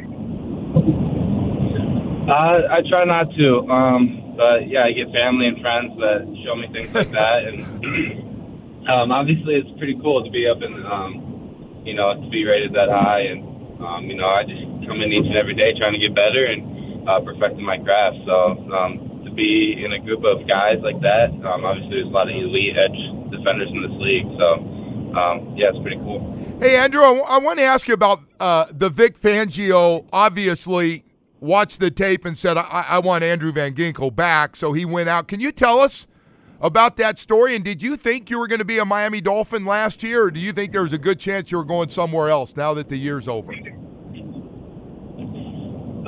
Uh, 2.27 2.67
I 2.67 2.83
try 2.91 3.07
not 3.07 3.31
to, 3.39 3.49
um, 3.71 4.35
but 4.37 4.67
yeah, 4.67 4.83
I 4.83 4.91
get 4.91 5.15
family 5.15 5.47
and 5.47 5.63
friends 5.63 5.95
that 6.03 6.27
show 6.43 6.59
me 6.59 6.67
things 6.75 6.91
like 6.91 7.15
that, 7.15 7.47
and 7.47 7.63
um, 8.91 9.15
obviously 9.15 9.55
it's 9.55 9.71
pretty 9.79 9.95
cool 10.03 10.27
to 10.27 10.31
be 10.35 10.51
up 10.51 10.59
in, 10.59 10.75
um, 10.91 11.83
you 11.87 11.95
know, 11.95 12.19
to 12.19 12.27
be 12.29 12.43
rated 12.43 12.75
that 12.75 12.91
high, 12.91 13.31
and 13.31 13.47
um, 13.79 14.11
you 14.11 14.19
know, 14.19 14.27
I 14.27 14.43
just 14.43 14.59
come 14.91 14.99
in 15.07 15.15
each 15.15 15.31
and 15.31 15.39
every 15.39 15.55
day 15.55 15.71
trying 15.79 15.95
to 15.95 16.03
get 16.03 16.19
better 16.19 16.51
and 16.51 17.07
uh, 17.07 17.23
perfecting 17.23 17.63
my 17.63 17.79
craft. 17.79 18.19
So 18.27 18.59
um, 18.75 19.23
to 19.23 19.31
be 19.31 19.79
in 19.79 19.95
a 19.95 20.01
group 20.03 20.27
of 20.27 20.43
guys 20.51 20.83
like 20.83 20.99
that, 21.07 21.31
um, 21.47 21.63
obviously 21.63 22.03
there's 22.03 22.11
a 22.11 22.17
lot 22.17 22.27
of 22.27 22.35
elite 22.35 22.75
edge 22.75 22.99
defenders 23.31 23.71
in 23.71 23.87
this 23.87 23.95
league, 24.03 24.27
so 24.35 24.67
um, 25.15 25.55
yeah, 25.57 25.69
it's 25.69 25.79
pretty 25.83 25.97
cool. 25.99 26.33
Hey, 26.61 26.77
Andrew, 26.77 27.03
I, 27.03 27.09
w- 27.15 27.25
I 27.25 27.39
want 27.39 27.59
to 27.59 27.65
ask 27.65 27.87
you 27.87 27.95
about 27.95 28.21
uh, 28.41 28.67
the 28.71 28.89
Vic 28.89 29.21
Fangio. 29.21 30.07
Obviously, 30.13 31.05
watched 31.39 31.81
the 31.81 31.91
tape 31.91 32.25
and 32.25 32.37
said, 32.37 32.57
I-, 32.57 32.87
I 32.89 32.99
want 32.99 33.23
Andrew 33.23 33.53
Van 33.53 33.75
Ginkel 33.75 34.15
back. 34.15 34.57
So 34.57 34.73
he 34.73 34.85
went 34.85 35.09
out. 35.09 35.29
Can 35.29 35.41
you 35.41 35.53
tell 35.53 35.81
us 35.81 36.07
about 36.61 36.97
that 36.97 37.19
story? 37.19 37.55
And 37.55 37.63
did 37.63 37.83
you 37.83 37.97
think 37.97 38.31
you 38.31 38.39
were 38.39 38.47
going 38.47 38.61
to 38.61 38.65
be 38.65 38.79
a 38.79 38.85
Miami 38.87 39.21
Dolphin 39.21 39.67
last 39.67 40.03
year, 40.03 40.25
or 40.25 40.31
do 40.31 40.41
you 40.41 40.53
think 40.53 40.73
there 40.73 40.83
was 40.83 40.95
a 40.95 40.99
good 40.99 41.21
chance 41.21 41.51
you 41.51 41.59
were 41.59 41.65
going 41.65 41.91
somewhere 41.91 42.31
else 42.31 42.57
now 42.57 42.73
that 42.75 42.89
the 42.89 42.97
year's 42.97 43.29
over? 43.29 43.53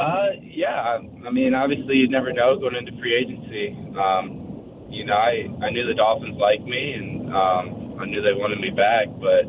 Uh, 0.00 0.28
yeah. 0.42 0.98
I 1.26 1.30
mean, 1.30 1.54
obviously, 1.54 1.96
you 1.96 2.08
never 2.08 2.32
know 2.32 2.56
going 2.58 2.76
into 2.76 2.92
free 3.00 3.14
agency. 3.14 3.76
Um, 3.98 4.47
you 4.88 5.04
know, 5.04 5.14
I 5.14 5.46
I 5.62 5.70
knew 5.70 5.86
the 5.86 5.94
Dolphins 5.94 6.36
liked 6.40 6.64
me, 6.64 6.94
and 6.96 7.28
um, 7.32 8.00
I 8.00 8.04
knew 8.06 8.20
they 8.20 8.34
wanted 8.34 8.60
me 8.60 8.70
back. 8.70 9.08
But 9.20 9.44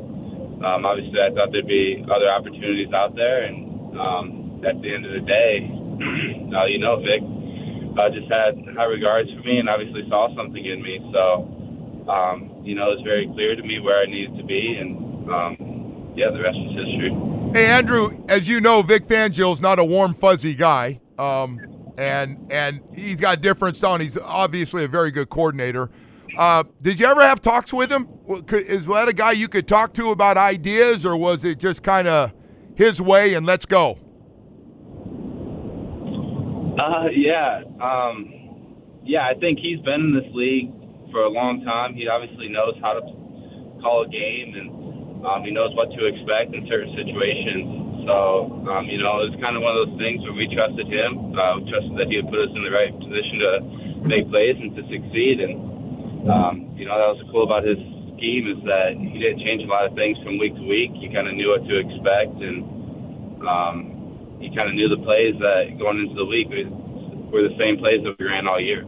um, 0.65 0.85
obviously, 0.85 1.19
I 1.19 1.31
thought 1.33 1.51
there'd 1.51 1.67
be 1.67 2.03
other 2.05 2.29
opportunities 2.29 2.91
out 2.93 3.15
there. 3.15 3.47
And 3.47 3.97
um, 3.97 4.61
at 4.67 4.75
the 4.81 4.89
end 4.91 5.07
of 5.07 5.13
the 5.15 5.25
day, 5.25 5.53
uh, 6.55 6.67
you 6.67 6.79
know, 6.79 6.99
Vic 6.99 7.23
uh, 7.95 8.09
just 8.11 8.27
had 8.27 8.59
high 8.75 8.91
regards 8.91 9.31
for 9.31 9.41
me, 9.47 9.59
and 9.59 9.69
obviously 9.69 10.03
saw 10.09 10.27
something 10.35 10.63
in 10.63 10.83
me. 10.83 10.99
So, 11.15 11.47
um, 12.11 12.61
you 12.63 12.75
know, 12.75 12.91
it 12.91 12.99
was 12.99 13.03
very 13.03 13.27
clear 13.33 13.55
to 13.55 13.63
me 13.63 13.79
where 13.79 14.03
I 14.03 14.05
needed 14.05 14.35
to 14.37 14.43
be, 14.43 14.75
and 14.79 14.91
um, 15.31 16.13
yeah, 16.15 16.31
the 16.31 16.43
rest 16.43 16.57
is 16.59 16.75
history. 16.75 17.15
Hey, 17.53 17.65
Andrew, 17.65 18.11
as 18.29 18.47
you 18.47 18.61
know, 18.61 18.81
Vic 18.81 19.07
Fangio's 19.07 19.61
not 19.61 19.79
a 19.79 19.85
warm, 19.85 20.13
fuzzy 20.13 20.53
guy. 20.53 20.99
Um, 21.17 21.59
and 21.99 22.49
and 22.49 22.79
he's 22.95 23.19
got 23.19 23.41
different 23.41 23.75
style. 23.75 23.99
He's 23.99 24.17
obviously 24.17 24.85
a 24.85 24.87
very 24.87 25.11
good 25.11 25.29
coordinator. 25.29 25.91
Uh, 26.37 26.63
did 26.81 26.99
you 26.99 27.05
ever 27.05 27.21
have 27.21 27.41
talks 27.41 27.73
with 27.73 27.91
him? 27.91 28.07
Is 28.51 28.85
that 28.85 29.09
a 29.09 29.13
guy 29.13 29.33
you 29.33 29.49
could 29.49 29.67
talk 29.67 29.93
to 29.95 30.11
about 30.11 30.37
ideas, 30.37 31.05
or 31.05 31.17
was 31.17 31.43
it 31.43 31.57
just 31.57 31.83
kind 31.83 32.07
of 32.07 32.31
his 32.75 33.01
way 33.01 33.33
and 33.33 33.45
let's 33.45 33.65
go? 33.65 33.99
Uh, 36.79 37.09
yeah, 37.13 37.63
um, 37.81 39.01
yeah. 39.03 39.27
I 39.27 39.33
think 39.37 39.59
he's 39.59 39.79
been 39.81 39.99
in 39.99 40.13
this 40.15 40.31
league 40.33 40.71
for 41.11 41.23
a 41.23 41.29
long 41.29 41.65
time. 41.65 41.93
He 41.93 42.07
obviously 42.07 42.47
knows 42.47 42.75
how 42.81 42.93
to 42.93 43.01
call 43.81 44.05
a 44.07 44.09
game 44.09 44.55
and 44.55 45.25
um, 45.25 45.43
he 45.43 45.51
knows 45.51 45.75
what 45.75 45.91
to 45.91 46.05
expect 46.05 46.55
in 46.55 46.65
certain 46.69 46.95
situations. 46.95 47.88
So, 48.05 48.67
um, 48.69 48.85
you 48.87 49.01
know, 49.01 49.23
it's 49.25 49.35
kind 49.41 49.55
of 49.55 49.61
one 49.63 49.75
of 49.75 49.89
those 49.89 49.97
things 49.99 50.23
where 50.23 50.35
we 50.35 50.47
trusted 50.51 50.87
him. 50.87 51.33
Uh, 51.33 51.63
trusted 51.67 51.95
that 51.97 52.07
he 52.07 52.21
would 52.21 52.29
put 52.31 52.39
us 52.43 52.51
in 52.53 52.61
the 52.63 52.73
right 52.73 52.93
position 52.93 53.35
to 53.43 53.51
make 54.07 54.27
plays 54.29 54.57
and 54.59 54.75
to 54.75 54.83
succeed. 54.87 55.41
And, 55.43 55.53
um, 56.29 56.53
you 56.75 56.85
know, 56.85 56.95
that 56.95 57.09
was 57.15 57.21
cool 57.31 57.43
about 57.43 57.67
his 57.67 57.79
scheme 58.19 58.51
is 58.51 58.59
that 58.67 58.99
he 58.99 59.17
didn't 59.17 59.39
change 59.39 59.63
a 59.63 59.69
lot 59.71 59.87
of 59.87 59.95
things 59.95 60.19
from 60.23 60.37
week 60.37 60.53
to 60.55 60.65
week. 60.67 60.91
You 60.99 61.09
kind 61.09 61.27
of 61.27 61.33
knew 61.33 61.55
what 61.55 61.63
to 61.63 61.75
expect, 61.79 62.35
and 62.43 62.59
um, 63.47 64.37
you 64.43 64.51
kind 64.51 64.67
of 64.67 64.75
knew 64.75 64.91
the 64.91 65.01
plays 65.03 65.39
that 65.39 65.79
going 65.79 66.03
into 66.03 66.15
the 66.15 66.27
week 66.27 66.51
were 67.31 67.47
the 67.47 67.55
same 67.57 67.79
plays 67.79 68.03
that 68.03 68.19
we 68.19 68.25
ran 68.27 68.47
all 68.47 68.59
year. 68.59 68.83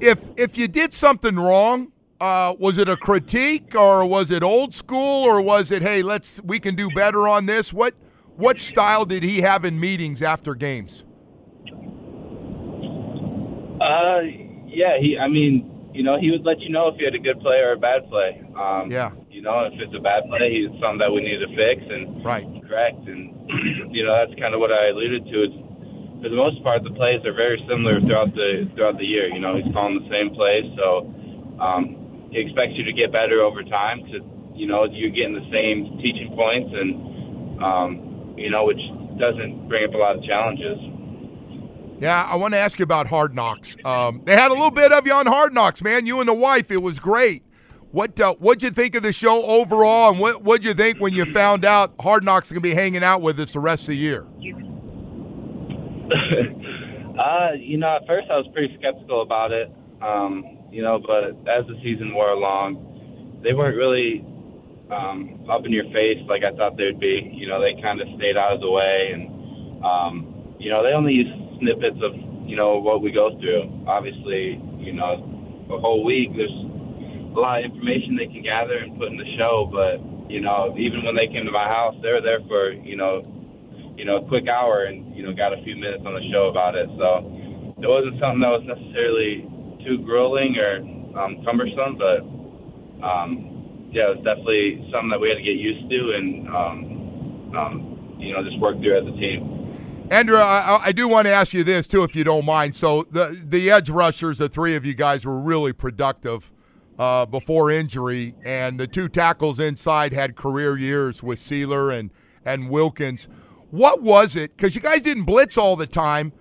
If 0.00 0.28
if 0.36 0.58
you 0.58 0.68
did 0.68 0.92
something 0.92 1.36
wrong, 1.36 1.92
uh, 2.20 2.54
was 2.58 2.78
it 2.78 2.88
a 2.88 2.96
critique 2.96 3.74
or 3.74 4.04
was 4.04 4.30
it 4.30 4.42
old 4.42 4.74
school 4.74 5.24
or 5.24 5.40
was 5.40 5.70
it 5.70 5.82
hey 5.82 6.02
let's 6.02 6.40
we 6.42 6.60
can 6.60 6.74
do 6.74 6.90
better 6.90 7.26
on 7.26 7.46
this? 7.46 7.72
What 7.72 7.94
what 8.36 8.58
style 8.58 9.04
did 9.04 9.22
he 9.22 9.40
have 9.40 9.64
in 9.64 9.78
meetings 9.78 10.22
after 10.22 10.54
games? 10.54 11.04
Uh, 13.80 14.22
yeah, 14.66 14.98
he. 14.98 15.18
I 15.18 15.28
mean, 15.28 15.90
you 15.94 16.02
know, 16.02 16.18
he 16.18 16.30
would 16.30 16.42
let 16.44 16.58
you 16.60 16.70
know 16.70 16.88
if 16.88 16.98
you 16.98 17.06
had 17.06 17.14
a 17.14 17.22
good 17.22 17.38
play 17.40 17.62
or 17.62 17.72
a 17.72 17.78
bad 17.78 18.08
play. 18.10 18.42
Um, 18.58 18.90
yeah. 18.90 19.14
You 19.30 19.42
know, 19.42 19.66
if 19.70 19.74
it's 19.78 19.94
a 19.94 20.02
bad 20.02 20.26
play, 20.26 20.50
he's 20.50 20.70
something 20.82 20.98
that 20.98 21.10
we 21.14 21.22
need 21.22 21.38
to 21.38 21.50
fix 21.54 21.82
and 21.86 22.24
right. 22.24 22.46
correct. 22.66 22.98
And 23.06 23.30
you 23.94 24.02
know, 24.02 24.14
that's 24.14 24.34
kind 24.40 24.54
of 24.54 24.60
what 24.60 24.72
I 24.74 24.90
alluded 24.90 25.26
to. 25.26 25.36
It's, 25.46 25.58
for 26.22 26.28
the 26.32 26.40
most 26.40 26.62
part, 26.64 26.82
the 26.82 26.94
plays 26.96 27.20
are 27.28 27.36
very 27.36 27.60
similar 27.68 28.00
throughout 28.00 28.32
the 28.34 28.66
throughout 28.74 28.98
the 28.98 29.04
year. 29.04 29.28
You 29.28 29.38
know, 29.38 29.54
he's 29.60 29.68
calling 29.70 30.00
the 30.00 30.08
same 30.08 30.32
plays, 30.34 30.66
so 30.74 31.06
um, 31.60 32.30
he 32.32 32.40
expects 32.40 32.74
you 32.74 32.82
to 32.88 32.94
get 32.96 33.12
better 33.12 33.44
over 33.44 33.62
time. 33.62 34.00
To 34.10 34.24
you 34.56 34.66
know, 34.66 34.88
you're 34.88 35.12
getting 35.12 35.36
the 35.36 35.46
same 35.52 36.00
teaching 36.00 36.32
points, 36.32 36.72
and 36.72 36.90
um, 37.60 38.03
you 38.36 38.50
know, 38.50 38.60
which 38.64 38.80
doesn't 39.18 39.68
bring 39.68 39.84
up 39.88 39.94
a 39.94 39.98
lot 39.98 40.16
of 40.16 40.24
challenges. 40.24 40.78
Yeah, 42.00 42.24
I 42.24 42.36
want 42.36 42.54
to 42.54 42.58
ask 42.58 42.78
you 42.78 42.82
about 42.82 43.06
Hard 43.06 43.34
Knocks. 43.34 43.76
Um, 43.84 44.22
they 44.24 44.34
had 44.34 44.50
a 44.50 44.54
little 44.54 44.70
bit 44.70 44.92
of 44.92 45.06
you 45.06 45.12
on 45.12 45.26
Hard 45.26 45.54
Knocks, 45.54 45.82
man. 45.82 46.06
You 46.06 46.20
and 46.20 46.28
the 46.28 46.34
wife, 46.34 46.70
it 46.70 46.82
was 46.82 46.98
great. 46.98 47.42
What 47.92 48.18
uh, 48.18 48.34
what'd 48.34 48.62
you 48.62 48.70
think 48.70 48.96
of 48.96 49.04
the 49.04 49.12
show 49.12 49.42
overall, 49.42 50.10
and 50.10 50.18
what 50.18 50.42
what'd 50.42 50.64
you 50.64 50.74
think 50.74 50.98
when 50.98 51.14
you 51.14 51.24
found 51.24 51.64
out 51.64 51.94
Hard 52.00 52.24
Knocks 52.24 52.50
going 52.50 52.60
to 52.60 52.68
be 52.68 52.74
hanging 52.74 53.04
out 53.04 53.22
with 53.22 53.38
us 53.38 53.52
the 53.52 53.60
rest 53.60 53.82
of 53.82 53.88
the 53.88 53.96
year? 53.96 54.22
uh, 57.18 57.52
you 57.56 57.78
know, 57.78 57.96
at 57.96 58.06
first 58.08 58.26
I 58.30 58.36
was 58.36 58.48
pretty 58.52 58.76
skeptical 58.78 59.22
about 59.22 59.52
it. 59.52 59.70
Um, 60.02 60.58
you 60.72 60.82
know, 60.82 60.98
but 60.98 61.30
as 61.48 61.64
the 61.68 61.78
season 61.84 62.12
wore 62.12 62.30
along, 62.30 63.40
they 63.44 63.52
weren't 63.52 63.76
really 63.76 64.26
um, 64.94 65.42
up 65.50 65.66
in 65.66 65.72
your 65.72 65.84
face 65.90 66.22
like 66.28 66.42
I 66.44 66.54
thought 66.56 66.76
they'd 66.76 67.00
be. 67.00 67.30
You 67.34 67.48
know, 67.48 67.60
they 67.60 67.80
kind 67.82 68.00
of 68.00 68.06
stayed 68.16 68.36
out 68.36 68.54
of 68.54 68.60
the 68.60 68.70
way, 68.70 69.10
and 69.12 69.22
um, 69.84 70.14
you 70.58 70.70
know, 70.70 70.82
they 70.82 70.94
only 70.94 71.12
use 71.12 71.30
snippets 71.58 71.98
of 72.02 72.14
you 72.46 72.56
know 72.56 72.78
what 72.78 73.02
we 73.02 73.10
go 73.10 73.34
through. 73.40 73.66
Obviously, 73.86 74.60
you 74.78 74.92
know, 74.92 75.18
a 75.74 75.78
whole 75.80 76.04
week 76.04 76.30
there's 76.36 76.54
a 77.34 77.40
lot 77.40 77.58
of 77.58 77.66
information 77.66 78.14
they 78.14 78.30
can 78.30 78.42
gather 78.42 78.78
and 78.78 78.96
put 78.98 79.10
in 79.10 79.18
the 79.18 79.30
show, 79.36 79.66
but 79.66 79.98
you 80.30 80.40
know, 80.40 80.74
even 80.78 81.04
when 81.04 81.16
they 81.16 81.26
came 81.26 81.44
to 81.44 81.52
my 81.52 81.66
house, 81.66 81.94
they 82.02 82.12
were 82.14 82.22
there 82.22 82.40
for 82.46 82.72
you 82.72 82.96
know, 82.96 83.26
you 83.96 84.04
know, 84.04 84.22
a 84.22 84.28
quick 84.28 84.46
hour 84.48 84.84
and 84.84 85.14
you 85.16 85.26
know 85.26 85.34
got 85.34 85.52
a 85.52 85.60
few 85.64 85.74
minutes 85.74 86.04
on 86.06 86.14
the 86.14 86.24
show 86.30 86.48
about 86.48 86.76
it. 86.76 86.88
So 86.96 87.26
it 87.82 87.88
wasn't 87.88 88.20
something 88.22 88.40
that 88.40 88.54
was 88.54 88.64
necessarily 88.64 89.44
too 89.84 89.98
grueling 90.04 90.56
or 90.56 90.80
um, 91.18 91.44
cumbersome, 91.44 91.98
but 91.98 92.24
um, 93.04 93.53
yeah, 93.94 94.10
it 94.10 94.16
was 94.16 94.24
definitely 94.24 94.88
something 94.92 95.10
that 95.10 95.20
we 95.20 95.28
had 95.28 95.36
to 95.36 95.42
get 95.42 95.56
used 95.56 95.88
to 95.88 96.12
and 96.16 96.48
um, 96.48 97.56
um, 97.56 98.16
you 98.18 98.32
know 98.32 98.42
just 98.42 98.58
work 98.58 98.76
through 98.80 98.98
as 98.98 99.06
a 99.06 99.16
team. 99.16 100.08
Andrew, 100.10 100.36
I, 100.36 100.80
I, 100.84 100.92
do 100.92 101.08
want 101.08 101.26
to 101.26 101.32
ask 101.32 101.54
you 101.54 101.64
this 101.64 101.86
too, 101.86 102.02
if 102.02 102.14
you 102.14 102.24
don't 102.24 102.44
mind. 102.44 102.74
So 102.74 103.06
the 103.10 103.40
the 103.42 103.70
edge 103.70 103.88
rushers, 103.88 104.38
the 104.38 104.48
three 104.48 104.74
of 104.74 104.84
you 104.84 104.94
guys 104.94 105.24
were 105.24 105.40
really 105.40 105.72
productive 105.72 106.50
uh, 106.98 107.24
before 107.24 107.70
injury, 107.70 108.34
and 108.44 108.78
the 108.78 108.86
two 108.86 109.08
tackles 109.08 109.60
inside 109.60 110.12
had 110.12 110.36
career 110.36 110.76
years 110.76 111.22
with 111.22 111.38
Sieler 111.38 111.96
and 111.96 112.10
and 112.44 112.68
Wilkins. 112.68 113.28
What 113.70 114.02
was 114.02 114.36
it? 114.36 114.56
Because 114.56 114.74
you 114.74 114.80
guys 114.80 115.02
didn't 115.02 115.24
blitz 115.24 115.56
all 115.56 115.76
the 115.76 115.86
time 115.86 116.32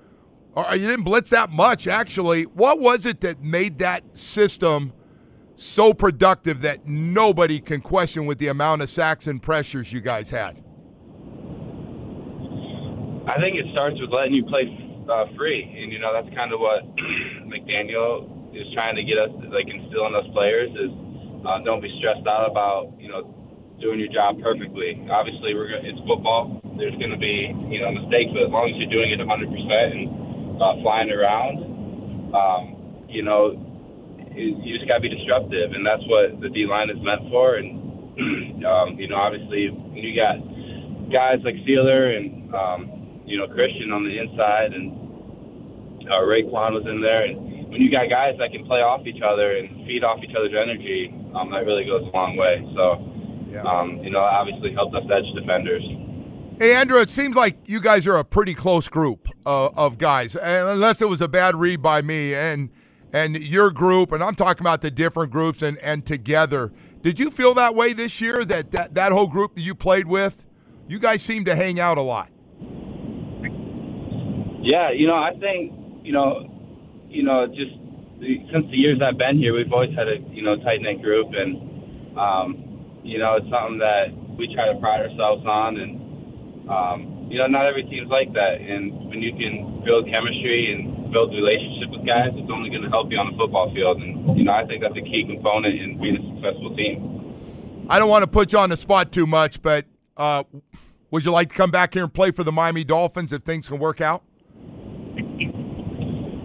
or 0.55 0.75
you 0.75 0.87
didn't 0.87 1.03
blitz 1.03 1.29
that 1.29 1.51
much 1.51 1.87
actually. 1.87 2.43
What 2.43 2.79
was 2.79 3.05
it 3.05 3.21
that 3.21 3.41
made 3.41 3.79
that 3.79 4.17
system 4.17 4.93
so 5.55 5.93
productive 5.93 6.61
that 6.61 6.87
nobody 6.87 7.59
can 7.59 7.81
question 7.81 8.25
with 8.25 8.37
the 8.39 8.47
amount 8.47 8.81
of 8.81 8.89
sacks 8.89 9.27
and 9.27 9.41
pressures 9.41 9.91
you 9.91 10.01
guys 10.01 10.29
had? 10.29 10.57
I 13.23 13.39
think 13.39 13.55
it 13.55 13.65
starts 13.71 13.95
with 13.99 14.11
letting 14.11 14.33
you 14.33 14.43
play 14.45 14.67
uh, 15.07 15.25
free, 15.37 15.63
and 15.63 15.91
you 15.91 15.99
know 15.99 16.11
that's 16.11 16.33
kind 16.35 16.51
of 16.51 16.59
what 16.59 16.83
McDaniel 17.47 18.27
is 18.51 18.67
trying 18.73 18.95
to 18.95 19.03
get 19.03 19.17
us, 19.17 19.31
like 19.49 19.65
instill 19.67 20.07
in 20.07 20.15
us 20.15 20.27
players 20.33 20.69
is 20.75 20.91
uh, 21.47 21.59
don't 21.63 21.81
be 21.81 21.91
stressed 21.99 22.27
out 22.27 22.51
about 22.51 22.93
you 22.99 23.07
know 23.07 23.23
doing 23.79 23.99
your 23.99 24.11
job 24.11 24.39
perfectly. 24.43 24.99
Obviously, 25.09 25.55
we're 25.55 25.71
gonna, 25.71 25.87
it's 25.87 25.99
football. 26.07 26.59
There's 26.77 26.95
going 26.99 27.11
to 27.11 27.19
be 27.19 27.51
you 27.71 27.79
know 27.79 27.91
mistakes, 27.95 28.31
but 28.35 28.47
as 28.47 28.51
long 28.51 28.67
as 28.67 28.75
you're 28.75 28.91
doing 28.91 29.11
it 29.11 29.19
100% 29.23 29.25
and 29.25 30.03
uh, 30.59 30.79
flying 30.83 31.09
around, 31.09 31.55
um, 32.35 32.63
you 33.07 33.23
know, 33.23 33.55
you 34.35 34.77
just 34.77 34.87
got 34.87 35.01
to 35.01 35.05
be 35.05 35.09
disruptive, 35.09 35.71
and 35.73 35.85
that's 35.85 36.03
what 36.07 36.41
the 36.41 36.49
D 36.49 36.65
line 36.65 36.89
is 36.89 36.97
meant 37.01 37.29
for. 37.29 37.55
And 37.55 37.81
um, 38.65 38.99
you 38.99 39.07
know, 39.07 39.17
obviously, 39.17 39.69
you 39.93 40.11
got 40.15 40.37
guys 41.11 41.39
like 41.43 41.55
Sieler 41.65 42.17
and 42.17 42.53
um, 42.53 43.21
you 43.25 43.37
know 43.37 43.47
Christian 43.47 43.91
on 43.91 44.03
the 44.03 44.17
inside, 44.17 44.73
and 44.73 44.91
uh, 46.09 46.21
Raekwon 46.25 46.73
was 46.73 46.85
in 46.89 47.01
there, 47.01 47.25
and 47.25 47.53
when 47.73 47.81
you 47.81 47.89
got 47.89 48.09
guys 48.09 48.35
that 48.37 48.51
can 48.51 48.65
play 48.65 48.85
off 48.85 49.05
each 49.07 49.21
other 49.25 49.57
and 49.57 49.85
feed 49.87 50.03
off 50.03 50.19
each 50.23 50.35
other's 50.37 50.53
energy, 50.53 51.09
um, 51.33 51.49
that 51.49 51.65
really 51.65 51.85
goes 51.85 52.05
a 52.05 52.11
long 52.15 52.37
way. 52.37 52.61
So, 52.77 53.01
yeah. 53.49 53.65
um, 53.65 53.97
you 54.03 54.11
know, 54.11 54.19
obviously 54.19 54.73
helped 54.73 54.95
us 54.95 55.03
edge 55.09 55.25
defenders. 55.33 55.83
Hey, 56.59 56.75
Andrew, 56.75 57.01
it 57.01 57.09
seems 57.09 57.35
like 57.35 57.57
you 57.65 57.81
guys 57.81 58.05
are 58.05 58.17
a 58.17 58.23
pretty 58.23 58.53
close 58.53 58.87
group 58.87 59.27
uh, 59.43 59.69
of 59.75 59.97
guys, 59.97 60.35
unless 60.35 61.01
it 61.01 61.09
was 61.09 61.19
a 61.19 61.27
bad 61.27 61.55
read 61.55 61.81
by 61.81 62.03
me 62.03 62.35
and 62.35 62.69
and 63.13 63.41
your 63.41 63.69
group, 63.69 64.11
and 64.11 64.23
I'm 64.23 64.35
talking 64.35 64.61
about 64.61 64.81
the 64.81 64.91
different 64.91 65.31
groups 65.31 65.61
and, 65.61 65.77
and 65.77 66.05
together. 66.05 66.73
Did 67.03 67.19
you 67.19 67.29
feel 67.29 67.53
that 67.53 67.75
way 67.75 67.93
this 67.93 68.19
year? 68.19 68.43
That, 68.43 68.71
that 68.71 68.95
that 68.95 69.11
whole 69.11 69.27
group 69.27 69.55
that 69.55 69.61
you 69.61 69.75
played 69.75 70.07
with, 70.07 70.45
you 70.87 70.99
guys 70.99 71.21
seem 71.21 71.45
to 71.45 71.55
hang 71.55 71.79
out 71.79 71.97
a 71.97 72.01
lot. 72.01 72.29
Yeah, 74.63 74.91
you 74.91 75.07
know, 75.07 75.15
I 75.15 75.31
think 75.39 76.03
you 76.03 76.11
know, 76.11 76.49
you 77.07 77.23
know, 77.23 77.45
just 77.47 77.71
since 78.19 78.65
the 78.71 78.77
years 78.77 78.99
I've 79.03 79.17
been 79.17 79.37
here, 79.37 79.53
we've 79.53 79.71
always 79.71 79.93
had 79.95 80.07
a 80.07 80.17
you 80.31 80.41
know 80.41 80.55
tight 80.63 80.81
knit 80.81 81.01
group, 81.01 81.27
and 81.35 82.17
um, 82.17 83.01
you 83.03 83.19
know, 83.19 83.35
it's 83.35 83.49
something 83.51 83.77
that 83.77 84.09
we 84.39 84.49
try 84.55 84.73
to 84.73 84.79
pride 84.79 85.05
ourselves 85.05 85.45
on, 85.45 85.77
and 85.77 85.93
um, 86.69 87.27
you 87.29 87.37
know, 87.37 87.47
not 87.47 87.67
every 87.67 87.83
team's 87.83 88.09
like 88.09 88.33
that. 88.33 88.57
And 88.57 89.09
when 89.09 89.21
you 89.21 89.33
can 89.33 89.83
build 89.85 90.07
chemistry 90.09 90.71
and 90.71 90.92
build 91.13 91.31
relationship 91.31 91.93
with 91.93 92.05
guys, 92.05 92.33
it's 92.33 92.51
only 92.51 92.69
going 92.69 92.83
to 92.83 92.89
help 92.89 93.07
you 93.11 93.17
on 93.17 93.31
the 93.31 93.37
football 93.37 93.71
field. 93.73 94.01
And 94.01 94.37
you 94.37 94.43
know, 94.43 94.53
I 94.53 94.65
think 94.65 94.81
that's 94.81 94.97
a 94.97 95.05
key 95.05 95.23
component 95.29 95.79
in 95.79 96.01
being 96.01 96.17
a 96.17 96.23
successful 96.33 96.75
team. 96.75 97.87
I 97.87 97.99
don't 97.99 98.09
want 98.09 98.23
to 98.23 98.31
put 98.31 98.51
you 98.51 98.59
on 98.59 98.69
the 98.69 98.77
spot 98.77 99.11
too 99.11 99.27
much, 99.27 99.61
but 99.61 99.85
uh, 100.17 100.43
would 101.11 101.25
you 101.25 101.31
like 101.31 101.49
to 101.49 101.55
come 101.55 101.71
back 101.71 101.93
here 101.93 102.03
and 102.03 102.13
play 102.13 102.31
for 102.31 102.43
the 102.43 102.51
Miami 102.51 102.83
Dolphins 102.83 103.31
if 103.31 103.43
things 103.43 103.67
can 103.67 103.79
work 103.79 104.01
out? 104.01 104.23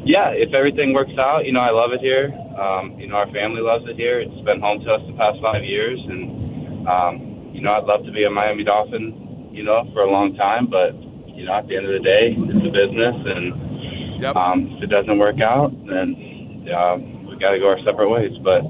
yeah, 0.08 0.32
if 0.32 0.56
everything 0.56 0.96
works 0.96 1.12
out, 1.20 1.44
you 1.44 1.52
know, 1.52 1.60
I 1.60 1.68
love 1.68 1.92
it 1.92 2.00
here. 2.00 2.32
Um, 2.56 2.96
you 2.96 3.06
know, 3.12 3.20
our 3.20 3.28
family 3.28 3.60
loves 3.60 3.84
it 3.84 4.00
here. 4.00 4.24
It's 4.24 4.40
been 4.40 4.56
home 4.56 4.80
to 4.80 4.88
us 4.88 5.04
the 5.04 5.12
past 5.20 5.36
five 5.44 5.60
years, 5.60 6.00
and 6.00 6.88
um, 6.88 7.14
you 7.52 7.60
know, 7.60 7.76
I'd 7.76 7.84
love 7.84 8.08
to 8.08 8.12
be 8.12 8.24
a 8.24 8.32
Miami 8.32 8.64
Dolphin, 8.64 9.52
you 9.52 9.62
know, 9.68 9.84
for 9.92 10.08
a 10.08 10.10
long 10.10 10.32
time. 10.32 10.72
But 10.72 10.96
you 11.36 11.44
know, 11.44 11.52
at 11.52 11.68
the 11.68 11.76
end 11.76 11.84
of 11.84 11.92
the 11.92 12.00
day, 12.00 12.32
it's 12.32 12.64
a 12.64 12.72
business, 12.72 13.16
and 13.20 13.67
Yep. 14.18 14.36
um, 14.36 14.76
if 14.76 14.84
it 14.84 14.86
doesn't 14.90 15.18
work 15.18 15.40
out, 15.40 15.70
then 15.86 16.66
um, 16.76 17.26
we 17.26 17.38
got 17.38 17.52
to 17.52 17.58
go 17.58 17.68
our 17.68 17.78
separate 17.84 18.08
ways. 18.08 18.32
But 18.42 18.62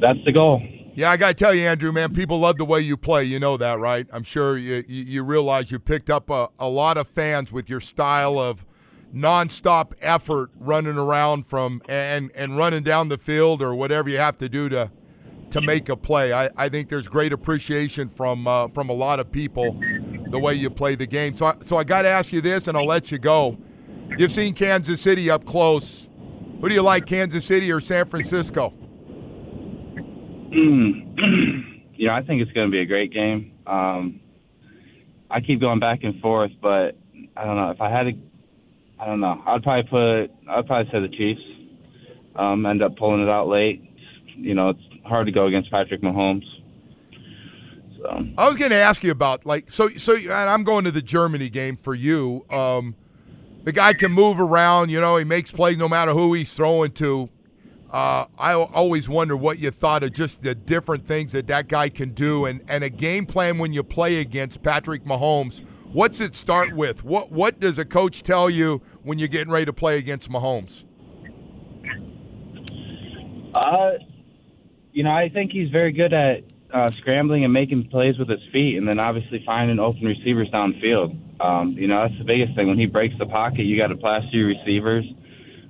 that's 0.00 0.18
the 0.24 0.32
goal. 0.32 0.62
Yeah, 0.94 1.10
I 1.10 1.16
got 1.16 1.28
to 1.28 1.34
tell 1.34 1.54
you, 1.54 1.62
Andrew, 1.62 1.92
man, 1.92 2.12
people 2.12 2.40
love 2.40 2.58
the 2.58 2.64
way 2.64 2.80
you 2.80 2.96
play. 2.96 3.24
You 3.24 3.38
know 3.38 3.56
that, 3.56 3.78
right? 3.78 4.06
I'm 4.12 4.24
sure 4.24 4.58
you, 4.58 4.84
you, 4.88 5.04
you 5.04 5.22
realize 5.22 5.70
you 5.70 5.78
picked 5.78 6.10
up 6.10 6.30
a, 6.30 6.48
a 6.58 6.68
lot 6.68 6.96
of 6.96 7.08
fans 7.08 7.52
with 7.52 7.70
your 7.70 7.80
style 7.80 8.38
of 8.38 8.64
nonstop 9.14 9.92
effort 10.00 10.50
running 10.58 10.96
around 10.96 11.46
from 11.46 11.82
and, 11.88 12.30
and 12.34 12.56
running 12.56 12.82
down 12.82 13.08
the 13.08 13.18
field 13.18 13.62
or 13.62 13.74
whatever 13.74 14.08
you 14.08 14.18
have 14.18 14.38
to 14.38 14.48
do 14.48 14.68
to 14.68 14.90
to 15.50 15.60
make 15.60 15.88
a 15.88 15.96
play. 15.96 16.32
I, 16.32 16.48
I 16.56 16.68
think 16.68 16.88
there's 16.88 17.08
great 17.08 17.32
appreciation 17.32 18.08
from 18.08 18.46
uh, 18.46 18.68
from 18.68 18.88
a 18.88 18.92
lot 18.92 19.20
of 19.20 19.30
people 19.32 19.78
the 20.28 20.38
way 20.38 20.54
you 20.54 20.70
play 20.70 20.94
the 20.94 21.06
game. 21.06 21.34
So 21.34 21.46
I, 21.46 21.56
so 21.62 21.76
I 21.76 21.84
got 21.84 22.02
to 22.02 22.08
ask 22.08 22.32
you 22.32 22.40
this, 22.40 22.68
and 22.68 22.76
I'll 22.76 22.86
let 22.86 23.10
you 23.10 23.18
go. 23.18 23.58
You've 24.18 24.32
seen 24.32 24.54
Kansas 24.54 25.00
City 25.00 25.30
up 25.30 25.44
close. 25.44 26.08
Who 26.60 26.68
do 26.68 26.74
you 26.74 26.82
like, 26.82 27.06
Kansas 27.06 27.44
City 27.44 27.72
or 27.72 27.80
San 27.80 28.04
Francisco? 28.04 28.74
you 30.50 32.06
know, 32.06 32.12
I 32.12 32.22
think 32.22 32.42
it's 32.42 32.52
going 32.52 32.66
to 32.66 32.70
be 32.70 32.80
a 32.80 32.86
great 32.86 33.12
game. 33.12 33.52
Um, 33.66 34.20
I 35.30 35.40
keep 35.40 35.60
going 35.60 35.78
back 35.80 36.00
and 36.02 36.20
forth, 36.20 36.50
but 36.60 36.98
I 37.36 37.44
don't 37.44 37.56
know 37.56 37.70
if 37.70 37.80
I 37.80 37.90
had 37.90 38.02
to. 38.04 38.12
I 38.98 39.06
don't 39.06 39.20
know. 39.20 39.42
I'd 39.46 39.62
probably 39.62 39.88
put. 39.88 40.50
I'd 40.50 40.66
probably 40.66 40.90
say 40.92 41.00
the 41.00 41.08
Chiefs. 41.08 41.40
Um, 42.36 42.66
end 42.66 42.82
up 42.82 42.96
pulling 42.96 43.22
it 43.22 43.28
out 43.28 43.48
late. 43.48 43.82
You 44.36 44.54
know, 44.54 44.70
it's 44.70 44.80
hard 45.04 45.26
to 45.26 45.32
go 45.32 45.46
against 45.46 45.70
Patrick 45.70 46.02
Mahomes. 46.02 46.44
So 47.96 48.24
I 48.38 48.48
was 48.48 48.56
going 48.56 48.70
to 48.70 48.76
ask 48.76 49.04
you 49.04 49.10
about 49.10 49.46
like 49.46 49.70
so 49.70 49.88
so 49.90 50.16
and 50.16 50.30
I'm 50.32 50.64
going 50.64 50.84
to 50.84 50.90
the 50.90 51.02
Germany 51.02 51.48
game 51.48 51.76
for 51.76 51.94
you. 51.94 52.44
Um, 52.50 52.94
the 53.64 53.72
guy 53.72 53.92
can 53.92 54.12
move 54.12 54.40
around, 54.40 54.90
you 54.90 55.00
know, 55.00 55.16
he 55.16 55.24
makes 55.24 55.50
plays 55.50 55.76
no 55.76 55.88
matter 55.88 56.12
who 56.12 56.32
he's 56.34 56.52
throwing 56.52 56.92
to. 56.92 57.28
Uh, 57.90 58.26
I 58.38 58.54
always 58.54 59.08
wonder 59.08 59.36
what 59.36 59.58
you 59.58 59.72
thought 59.72 60.04
of 60.04 60.12
just 60.12 60.42
the 60.42 60.54
different 60.54 61.04
things 61.04 61.32
that 61.32 61.48
that 61.48 61.66
guy 61.66 61.88
can 61.88 62.10
do, 62.10 62.44
and, 62.44 62.62
and 62.68 62.84
a 62.84 62.90
game 62.90 63.26
plan 63.26 63.58
when 63.58 63.72
you 63.72 63.82
play 63.82 64.20
against 64.20 64.62
Patrick 64.62 65.04
Mahomes. 65.04 65.64
What's 65.92 66.20
it 66.20 66.36
start 66.36 66.72
with? 66.72 67.02
What 67.02 67.32
what 67.32 67.58
does 67.58 67.78
a 67.78 67.84
coach 67.84 68.22
tell 68.22 68.48
you 68.48 68.80
when 69.02 69.18
you're 69.18 69.26
getting 69.26 69.52
ready 69.52 69.66
to 69.66 69.72
play 69.72 69.98
against 69.98 70.30
Mahomes? 70.30 70.84
Uh, 73.56 73.90
you 74.92 75.02
know, 75.02 75.10
I 75.10 75.28
think 75.28 75.50
he's 75.50 75.70
very 75.70 75.90
good 75.90 76.12
at 76.12 76.44
uh, 76.72 76.90
scrambling 76.92 77.44
and 77.44 77.52
making 77.52 77.88
plays 77.88 78.18
with 78.18 78.28
his 78.28 78.40
feet, 78.52 78.76
and 78.76 78.86
then 78.86 78.98
obviously 78.98 79.42
finding 79.44 79.78
open 79.78 80.04
receivers 80.04 80.48
downfield. 80.48 81.16
Um, 81.40 81.72
you 81.72 81.88
know, 81.88 82.06
that's 82.06 82.18
the 82.18 82.24
biggest 82.24 82.54
thing. 82.54 82.68
When 82.68 82.78
he 82.78 82.86
breaks 82.86 83.14
the 83.18 83.26
pocket, 83.26 83.62
you 83.62 83.76
got 83.76 83.88
to 83.88 83.96
plaster 83.96 84.36
your 84.36 84.48
receivers, 84.48 85.04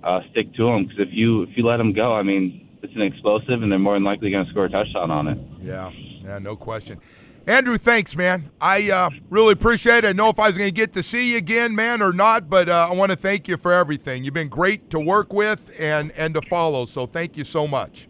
uh, 0.02 0.20
stick 0.30 0.54
to 0.54 0.64
them, 0.64 0.84
because 0.84 1.00
if 1.00 1.08
you 1.12 1.42
if 1.42 1.50
you 1.56 1.66
let 1.66 1.78
them 1.78 1.92
go, 1.92 2.12
I 2.12 2.22
mean, 2.22 2.68
it's 2.82 2.94
an 2.94 3.02
explosive, 3.02 3.62
and 3.62 3.70
they're 3.70 3.78
more 3.78 3.94
than 3.94 4.04
likely 4.04 4.30
going 4.30 4.44
to 4.44 4.50
score 4.50 4.66
a 4.66 4.70
touchdown 4.70 5.10
on 5.10 5.28
it. 5.28 5.38
Yeah, 5.60 5.90
yeah, 6.22 6.38
no 6.38 6.56
question. 6.56 7.00
Andrew, 7.46 7.78
thanks, 7.78 8.14
man. 8.14 8.50
I 8.60 8.90
uh, 8.90 9.10
really 9.30 9.52
appreciate 9.52 10.04
it. 10.04 10.08
I 10.08 10.12
know 10.12 10.28
if 10.28 10.38
I 10.38 10.48
was 10.48 10.58
going 10.58 10.68
to 10.68 10.74
get 10.74 10.92
to 10.92 11.02
see 11.02 11.32
you 11.32 11.38
again, 11.38 11.74
man, 11.74 12.02
or 12.02 12.12
not, 12.12 12.50
but 12.50 12.68
uh, 12.68 12.88
I 12.90 12.94
want 12.94 13.10
to 13.10 13.16
thank 13.16 13.48
you 13.48 13.56
for 13.56 13.72
everything. 13.72 14.24
You've 14.24 14.34
been 14.34 14.48
great 14.48 14.90
to 14.90 15.00
work 15.00 15.32
with 15.32 15.74
and 15.80 16.12
and 16.12 16.34
to 16.34 16.42
follow. 16.42 16.84
So 16.84 17.06
thank 17.06 17.36
you 17.36 17.44
so 17.44 17.66
much. 17.66 18.09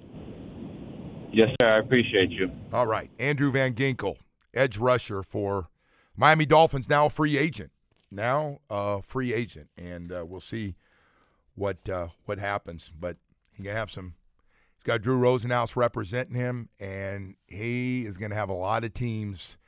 Yes, 1.32 1.48
sir. 1.60 1.68
I 1.68 1.78
appreciate 1.78 2.30
you. 2.30 2.50
All 2.72 2.86
right, 2.86 3.10
Andrew 3.18 3.52
Van 3.52 3.74
Ginkel, 3.74 4.16
edge 4.52 4.78
rusher 4.78 5.22
for 5.22 5.68
Miami 6.16 6.46
Dolphins, 6.46 6.88
now 6.88 7.08
free 7.08 7.38
agent. 7.38 7.70
Now 8.10 8.58
a 8.68 9.00
free 9.02 9.32
agent, 9.32 9.68
and 9.76 10.10
uh, 10.10 10.24
we'll 10.26 10.40
see 10.40 10.74
what 11.54 11.88
uh, 11.88 12.08
what 12.24 12.38
happens. 12.38 12.90
But 12.98 13.18
he 13.52 13.62
gonna 13.62 13.76
have 13.76 13.90
some. 13.90 14.14
He's 14.76 14.84
got 14.84 15.02
Drew 15.02 15.20
Rosenhaus 15.20 15.76
representing 15.76 16.34
him, 16.34 16.70
and 16.80 17.36
he 17.46 18.06
is 18.06 18.16
going 18.16 18.30
to 18.30 18.36
have 18.36 18.48
a 18.48 18.54
lot 18.54 18.82
of 18.82 18.94
teams 18.94 19.58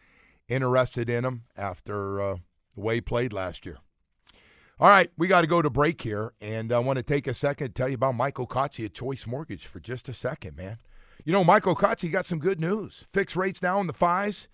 interested 0.49 1.11
in 1.11 1.25
him 1.25 1.45
after 1.55 2.21
uh, 2.21 2.37
the 2.75 2.81
way 2.81 2.95
he 2.97 3.01
played 3.03 3.33
last 3.33 3.67
year. 3.67 3.77
All 4.81 4.89
right, 4.89 5.11
we 5.17 5.29
got 5.29 5.43
to 5.43 5.47
go 5.47 5.63
to 5.63 5.71
break 5.71 6.01
here, 6.01 6.33
and 6.41 6.73
I 6.73 6.79
want 6.79 6.97
to 6.97 7.03
take 7.03 7.27
a 7.27 7.35
second 7.35 7.69
to 7.69 7.73
tell 7.75 7.89
you 7.89 7.95
about 7.95 8.15
Michael 8.15 8.47
Kotze 8.47 8.87
at 8.87 8.95
Choice 8.95 9.27
Mortgage 9.27 9.67
for 9.67 9.79
just 9.81 10.09
a 10.09 10.15
second, 10.15 10.57
man. 10.57 10.79
You 11.25 11.33
know, 11.33 11.45
Michael 11.45 11.77
Kotze 11.77 12.11
got 12.11 12.27
some 12.27 12.39
good 12.39 12.61
news. 12.61 13.05
Fixed 13.13 13.37
rates 13.37 13.63
now 13.63 13.81
in 13.81 13.87
the 13.87 13.93
fives. 13.93 14.49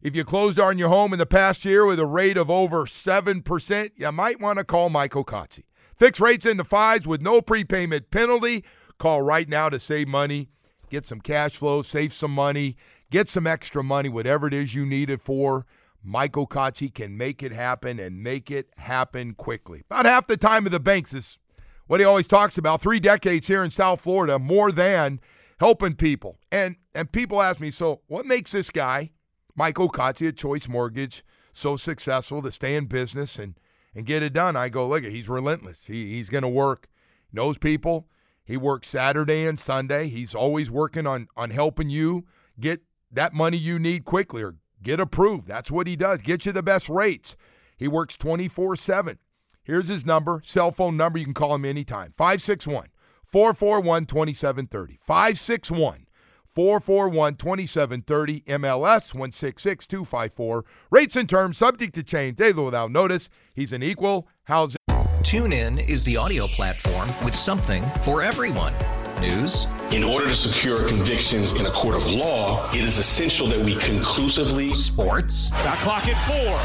If 0.00 0.14
you 0.14 0.24
closed 0.24 0.58
on 0.58 0.78
your 0.78 0.90
home 0.90 1.12
in 1.12 1.18
the 1.18 1.26
past 1.26 1.64
year 1.64 1.86
with 1.86 1.98
a 1.98 2.06
rate 2.06 2.36
of 2.36 2.50
over 2.50 2.84
7%, 2.84 3.90
you 3.96 4.12
might 4.12 4.40
want 4.40 4.58
to 4.58 4.64
call 4.64 4.90
Michael 4.90 5.24
Kotze. 5.24 5.64
Fixed 5.96 6.20
rates 6.20 6.44
in 6.44 6.56
the 6.56 6.64
fives 6.64 7.06
with 7.06 7.22
no 7.22 7.40
prepayment 7.40 8.10
penalty. 8.10 8.64
Call 8.98 9.22
right 9.22 9.48
now 9.48 9.68
to 9.68 9.80
save 9.80 10.08
money, 10.08 10.48
get 10.90 11.06
some 11.06 11.20
cash 11.20 11.56
flow, 11.56 11.82
save 11.82 12.12
some 12.12 12.32
money, 12.32 12.76
get 13.10 13.30
some 13.30 13.46
extra 13.46 13.82
money, 13.82 14.08
whatever 14.08 14.46
it 14.46 14.54
is 14.54 14.74
you 14.74 14.84
need 14.84 15.08
it 15.10 15.20
for. 15.20 15.66
Michael 16.02 16.46
Kotze 16.46 16.92
can 16.92 17.16
make 17.16 17.42
it 17.42 17.52
happen 17.52 17.98
and 17.98 18.22
make 18.22 18.50
it 18.50 18.68
happen 18.76 19.32
quickly. 19.32 19.84
About 19.90 20.04
half 20.04 20.26
the 20.26 20.36
time 20.36 20.66
of 20.66 20.72
the 20.72 20.80
banks 20.80 21.14
is 21.14 21.38
what 21.86 22.00
he 22.00 22.04
always 22.04 22.26
talks 22.26 22.58
about. 22.58 22.82
Three 22.82 23.00
decades 23.00 23.46
here 23.46 23.64
in 23.64 23.70
South 23.70 24.02
Florida, 24.02 24.38
more 24.38 24.70
than 24.70 25.20
helping 25.64 25.94
people. 25.94 26.36
And 26.52 26.76
and 26.94 27.10
people 27.10 27.40
ask 27.40 27.58
me, 27.58 27.70
so 27.70 28.02
what 28.06 28.26
makes 28.26 28.52
this 28.52 28.70
guy, 28.70 29.12
Michael 29.56 29.88
Kotze 29.88 30.28
at 30.28 30.36
Choice 30.36 30.68
Mortgage, 30.68 31.24
so 31.54 31.76
successful 31.76 32.42
to 32.42 32.52
stay 32.52 32.76
in 32.76 32.84
business 32.84 33.38
and 33.38 33.58
and 33.94 34.04
get 34.04 34.22
it 34.22 34.34
done? 34.34 34.56
I 34.56 34.68
go, 34.68 34.86
look, 34.86 35.04
he's 35.04 35.26
relentless. 35.26 35.86
He, 35.86 36.16
he's 36.16 36.28
going 36.28 36.42
to 36.42 36.50
work, 36.50 36.88
knows 37.32 37.56
people. 37.56 38.08
He 38.44 38.58
works 38.58 38.88
Saturday 38.88 39.46
and 39.46 39.58
Sunday. 39.58 40.08
He's 40.08 40.34
always 40.34 40.70
working 40.70 41.06
on 41.06 41.28
on 41.34 41.48
helping 41.48 41.88
you 41.88 42.26
get 42.60 42.82
that 43.10 43.32
money 43.32 43.56
you 43.56 43.78
need 43.78 44.04
quickly 44.04 44.42
or 44.42 44.56
get 44.82 45.00
approved. 45.00 45.48
That's 45.48 45.70
what 45.70 45.86
he 45.86 45.96
does. 45.96 46.20
Get 46.20 46.44
you 46.44 46.52
the 46.52 46.62
best 46.62 46.90
rates. 46.90 47.36
He 47.78 47.88
works 47.88 48.18
24/7. 48.18 49.16
Here's 49.62 49.88
his 49.88 50.04
number, 50.04 50.42
cell 50.44 50.72
phone 50.72 50.98
number. 50.98 51.18
You 51.18 51.24
can 51.24 51.32
call 51.32 51.54
him 51.54 51.64
anytime. 51.64 52.12
561 52.12 52.88
441 53.34 54.04
2730. 54.04 55.00
561 55.02 56.06
441 56.54 57.34
2730. 57.34 58.42
MLS 58.42 59.12
166 59.12 59.86
254. 59.88 60.64
Rates 60.92 61.16
and 61.16 61.28
terms 61.28 61.58
subject 61.58 61.96
to 61.96 62.04
change 62.04 62.36
daily 62.36 62.62
without 62.62 62.92
notice. 62.92 63.28
He's 63.52 63.72
an 63.72 63.82
equal 63.82 64.28
housing. 64.44 64.76
TuneIn 65.24 65.80
is 65.88 66.04
the 66.04 66.16
audio 66.16 66.46
platform 66.46 67.08
with 67.24 67.34
something 67.34 67.82
for 68.02 68.22
everyone. 68.22 68.72
News, 69.20 69.66
In 69.90 70.04
order 70.04 70.28
to 70.28 70.34
secure 70.36 70.86
convictions 70.86 71.54
in 71.54 71.66
a 71.66 71.72
court 71.72 71.96
of 71.96 72.08
law, 72.08 72.70
it 72.70 72.84
is 72.84 72.98
essential 72.98 73.48
that 73.48 73.58
we 73.58 73.74
conclusively 73.76 74.76
sports, 74.76 75.48
Shot 75.48 75.78
clock 75.78 76.06
at 76.06 76.18
four. 76.28 76.56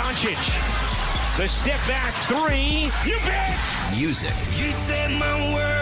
Doncic. 0.00 0.38
The 1.36 1.48
step 1.48 1.80
back 1.88 2.12
three. 2.28 2.90
You 3.10 3.18
bet. 3.26 3.58
music, 3.98 4.30
You 4.56 4.70
set 4.70 5.10
my 5.10 5.54
world 5.54 5.81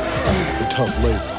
the 0.59 0.67
tough 0.69 0.95
labor. 1.03 1.37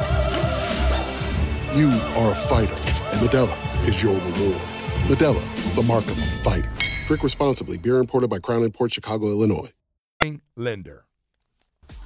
You 1.75 1.91
are 2.21 2.33
a 2.33 2.35
fighter, 2.35 2.75
and 2.75 3.27
Modelo 3.27 3.89
is 3.89 4.03
your 4.03 4.15
reward. 4.15 4.61
Modelo, 5.09 5.75
the 5.75 5.83
mark 5.83 6.05
of 6.05 6.19
a 6.19 6.23
fighter. 6.23 6.71
Drink 7.07 7.23
responsibly. 7.23 7.79
Beer 7.79 7.99
imported 7.99 8.29
by 8.29 8.39
Crown 8.39 8.71
Port 8.71 8.93
Chicago, 8.93 9.27
Illinois. 9.27 9.71
Lender. 10.57 11.05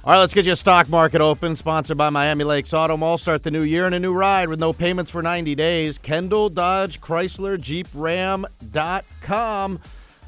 All 0.03 0.13
right, 0.13 0.19
let's 0.19 0.33
get 0.33 0.45
you 0.45 0.53
a 0.53 0.55
stock 0.55 0.89
market 0.89 1.21
open. 1.21 1.55
Sponsored 1.55 1.97
by 1.97 2.09
Miami 2.09 2.43
Lakes 2.43 2.73
Auto 2.73 2.95
Mall. 2.97 3.17
Start 3.17 3.43
the 3.43 3.51
new 3.51 3.63
year 3.63 3.85
in 3.85 3.93
a 3.93 3.99
new 3.99 4.13
ride 4.13 4.47
with 4.47 4.59
no 4.59 4.71
payments 4.71 5.11
for 5.11 5.21
90 5.21 5.53
days. 5.55 5.97
Kendall, 5.97 6.49
Dodge, 6.49 7.01
Chrysler, 7.01 7.59
Jeep, 7.59 7.87
Ram.com. 7.93 9.79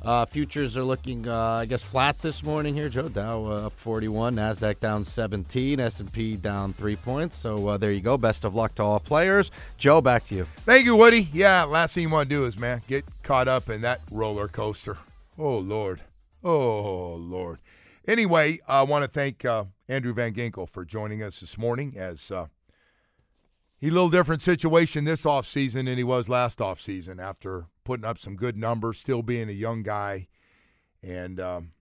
Uh, 0.03 0.25
futures 0.25 0.77
are 0.77 0.83
looking, 0.83 1.27
uh, 1.27 1.57
I 1.59 1.65
guess, 1.65 1.81
flat 1.81 2.17
this 2.19 2.43
morning 2.43 2.73
here. 2.73 2.87
Joe 2.87 3.09
Dow 3.09 3.45
uh, 3.45 3.67
up 3.67 3.73
41, 3.73 4.35
Nasdaq 4.35 4.79
down 4.79 5.03
17, 5.03 5.79
S&P 5.79 6.37
down 6.37 6.71
three 6.73 6.95
points. 6.95 7.37
So 7.37 7.67
uh, 7.67 7.77
there 7.77 7.91
you 7.91 7.99
go. 7.99 8.17
Best 8.17 8.45
of 8.45 8.55
luck 8.55 8.75
to 8.75 8.83
all 8.83 8.99
players. 8.99 9.51
Joe, 9.77 9.99
back 9.99 10.25
to 10.27 10.35
you. 10.35 10.45
Thank 10.45 10.85
you, 10.85 10.95
Woody. 10.95 11.27
Yeah, 11.33 11.63
last 11.65 11.95
thing 11.95 12.03
you 12.03 12.09
want 12.09 12.29
to 12.29 12.35
do 12.35 12.45
is, 12.45 12.57
man, 12.57 12.81
get 12.87 13.03
caught 13.23 13.49
up 13.49 13.69
in 13.69 13.81
that 13.81 13.99
roller 14.09 14.47
coaster. 14.47 14.97
Oh, 15.37 15.57
Lord. 15.57 16.01
Oh, 16.43 17.15
Lord. 17.15 17.59
Anyway, 18.07 18.59
I 18.67 18.83
want 18.83 19.03
to 19.03 19.07
thank 19.09 19.43
uh, 19.43 19.65
Andrew 19.89 20.13
Van 20.13 20.33
Ginkel 20.33 20.69
for 20.69 20.85
joining 20.85 21.21
us 21.21 21.41
this 21.41 21.57
morning 21.57 21.95
as 21.97 22.31
uh, 22.31 22.47
he 23.77 23.89
a 23.89 23.91
little 23.91 24.09
different 24.09 24.41
situation 24.41 25.03
this 25.03 25.23
offseason 25.23 25.85
than 25.85 25.97
he 25.97 26.03
was 26.03 26.29
last 26.29 26.59
offseason 26.59 27.21
after 27.21 27.67
putting 27.89 28.05
up 28.05 28.19
some 28.19 28.35
good 28.35 28.55
numbers, 28.55 28.99
still 28.99 29.23
being 29.23 29.49
a 29.49 29.51
young 29.51 29.81
guy. 29.81 30.27
And 31.01 31.39
um, 31.39 31.71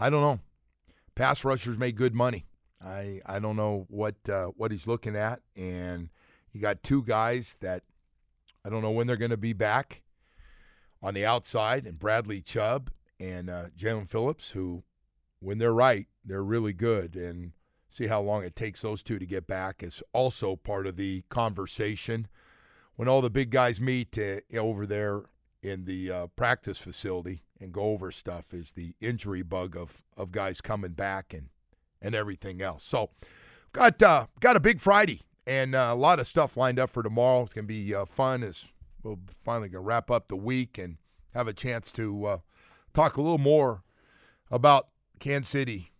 I 0.00 0.10
don't 0.10 0.20
know. 0.20 0.40
Pass 1.14 1.44
rushers 1.44 1.78
make 1.78 1.94
good 1.94 2.12
money. 2.12 2.46
I, 2.84 3.20
I 3.24 3.38
don't 3.38 3.54
know 3.54 3.86
what 3.88 4.16
uh, 4.28 4.46
what 4.56 4.72
he's 4.72 4.88
looking 4.88 5.14
at. 5.14 5.42
And 5.54 6.08
you 6.52 6.60
got 6.60 6.82
two 6.82 7.04
guys 7.04 7.54
that 7.60 7.84
I 8.64 8.68
don't 8.68 8.82
know 8.82 8.90
when 8.90 9.06
they're 9.06 9.16
going 9.16 9.30
to 9.30 9.36
be 9.36 9.52
back 9.52 10.02
on 11.00 11.14
the 11.14 11.24
outside, 11.24 11.86
and 11.86 12.00
Bradley 12.00 12.42
Chubb 12.42 12.90
and 13.20 13.48
uh, 13.48 13.66
Jaelan 13.78 14.08
Phillips, 14.08 14.50
who, 14.50 14.82
when 15.38 15.58
they're 15.58 15.72
right, 15.72 16.08
they're 16.24 16.42
really 16.42 16.72
good. 16.72 17.14
And 17.14 17.52
see 17.88 18.08
how 18.08 18.20
long 18.20 18.42
it 18.42 18.56
takes 18.56 18.82
those 18.82 19.04
two 19.04 19.20
to 19.20 19.26
get 19.26 19.46
back 19.46 19.84
is 19.84 20.02
also 20.12 20.56
part 20.56 20.88
of 20.88 20.96
the 20.96 21.22
conversation. 21.28 22.26
When 22.96 23.08
all 23.08 23.20
the 23.20 23.30
big 23.30 23.50
guys 23.50 23.80
meet 23.80 24.16
uh, 24.18 24.40
over 24.56 24.86
there 24.86 25.22
in 25.62 25.84
the 25.84 26.10
uh, 26.10 26.26
practice 26.28 26.78
facility 26.78 27.42
and 27.60 27.72
go 27.72 27.82
over 27.82 28.12
stuff, 28.12 28.52
is 28.52 28.72
the 28.72 28.94
injury 29.00 29.42
bug 29.42 29.76
of 29.76 30.02
of 30.16 30.30
guys 30.30 30.60
coming 30.60 30.92
back 30.92 31.34
and 31.34 31.48
and 32.00 32.14
everything 32.14 32.62
else. 32.62 32.84
So, 32.84 33.10
got 33.72 34.02
uh, 34.02 34.26
got 34.40 34.56
a 34.56 34.60
big 34.60 34.80
Friday 34.80 35.22
and 35.46 35.74
uh, 35.74 35.90
a 35.90 35.94
lot 35.94 36.20
of 36.20 36.26
stuff 36.26 36.56
lined 36.56 36.78
up 36.78 36.90
for 36.90 37.02
tomorrow. 37.02 37.42
It's 37.42 37.52
gonna 37.52 37.66
be 37.66 37.94
uh, 37.94 38.04
fun 38.04 38.42
as 38.42 38.64
we'll 39.02 39.20
finally 39.44 39.68
gonna 39.68 39.82
wrap 39.82 40.10
up 40.10 40.28
the 40.28 40.36
week 40.36 40.78
and 40.78 40.96
have 41.34 41.48
a 41.48 41.52
chance 41.52 41.90
to 41.92 42.24
uh, 42.24 42.38
talk 42.92 43.16
a 43.16 43.22
little 43.22 43.38
more 43.38 43.82
about 44.50 44.88
Kansas 45.18 45.50
City 45.50 45.92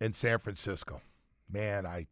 and 0.00 0.14
San 0.14 0.38
Francisco. 0.38 1.02
Man, 1.50 1.86
I 1.86 2.06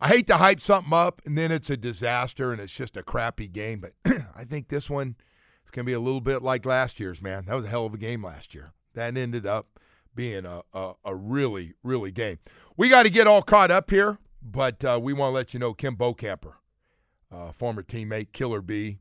I 0.00 0.08
hate 0.08 0.26
to 0.28 0.36
hype 0.36 0.60
something 0.60 0.92
up 0.92 1.20
and 1.26 1.36
then 1.36 1.50
it's 1.50 1.70
a 1.70 1.76
disaster 1.76 2.52
and 2.52 2.60
it's 2.60 2.72
just 2.72 2.96
a 2.96 3.02
crappy 3.02 3.48
game, 3.48 3.80
but 3.80 3.92
I 4.36 4.44
think 4.44 4.68
this 4.68 4.88
one 4.88 5.16
is 5.64 5.70
going 5.70 5.84
to 5.84 5.90
be 5.90 5.94
a 5.94 6.00
little 6.00 6.20
bit 6.20 6.42
like 6.42 6.64
last 6.64 7.00
year's, 7.00 7.20
man. 7.20 7.46
That 7.46 7.54
was 7.54 7.64
a 7.64 7.68
hell 7.68 7.86
of 7.86 7.94
a 7.94 7.98
game 7.98 8.24
last 8.24 8.54
year. 8.54 8.72
That 8.94 9.16
ended 9.16 9.46
up 9.46 9.80
being 10.14 10.46
a, 10.46 10.62
a, 10.72 10.92
a 11.04 11.14
really, 11.14 11.74
really 11.82 12.12
game. 12.12 12.38
We 12.76 12.88
got 12.88 13.04
to 13.04 13.10
get 13.10 13.26
all 13.26 13.42
caught 13.42 13.70
up 13.70 13.90
here, 13.90 14.18
but 14.40 14.84
uh, 14.84 15.00
we 15.02 15.12
want 15.12 15.32
to 15.32 15.34
let 15.34 15.52
you 15.52 15.60
know 15.60 15.74
Kim 15.74 15.96
Bokamper, 15.96 16.54
uh, 17.32 17.52
former 17.52 17.82
teammate, 17.82 18.32
Killer 18.32 18.62
B, 18.62 18.98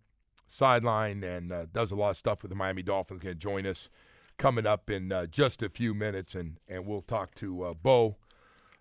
sideline, 0.48 1.24
and 1.24 1.52
uh, 1.52 1.66
does 1.72 1.92
a 1.92 1.96
lot 1.96 2.12
of 2.12 2.18
stuff 2.18 2.42
with 2.42 2.50
the 2.50 2.56
Miami 2.56 2.82
Dolphins, 2.82 3.22
going 3.22 3.36
to 3.36 3.40
join 3.40 3.66
us 3.68 3.90
coming 4.38 4.66
up 4.66 4.90
in 4.90 5.12
uh, 5.12 5.28
just 5.28 5.62
a 5.62 5.70
few 5.70 5.94
minutes, 5.94 6.36
and, 6.36 6.58
and 6.68 6.86
we'll 6.86 7.02
talk 7.02 7.36
to 7.36 7.64
uh, 7.64 7.74
Bo 7.74 8.18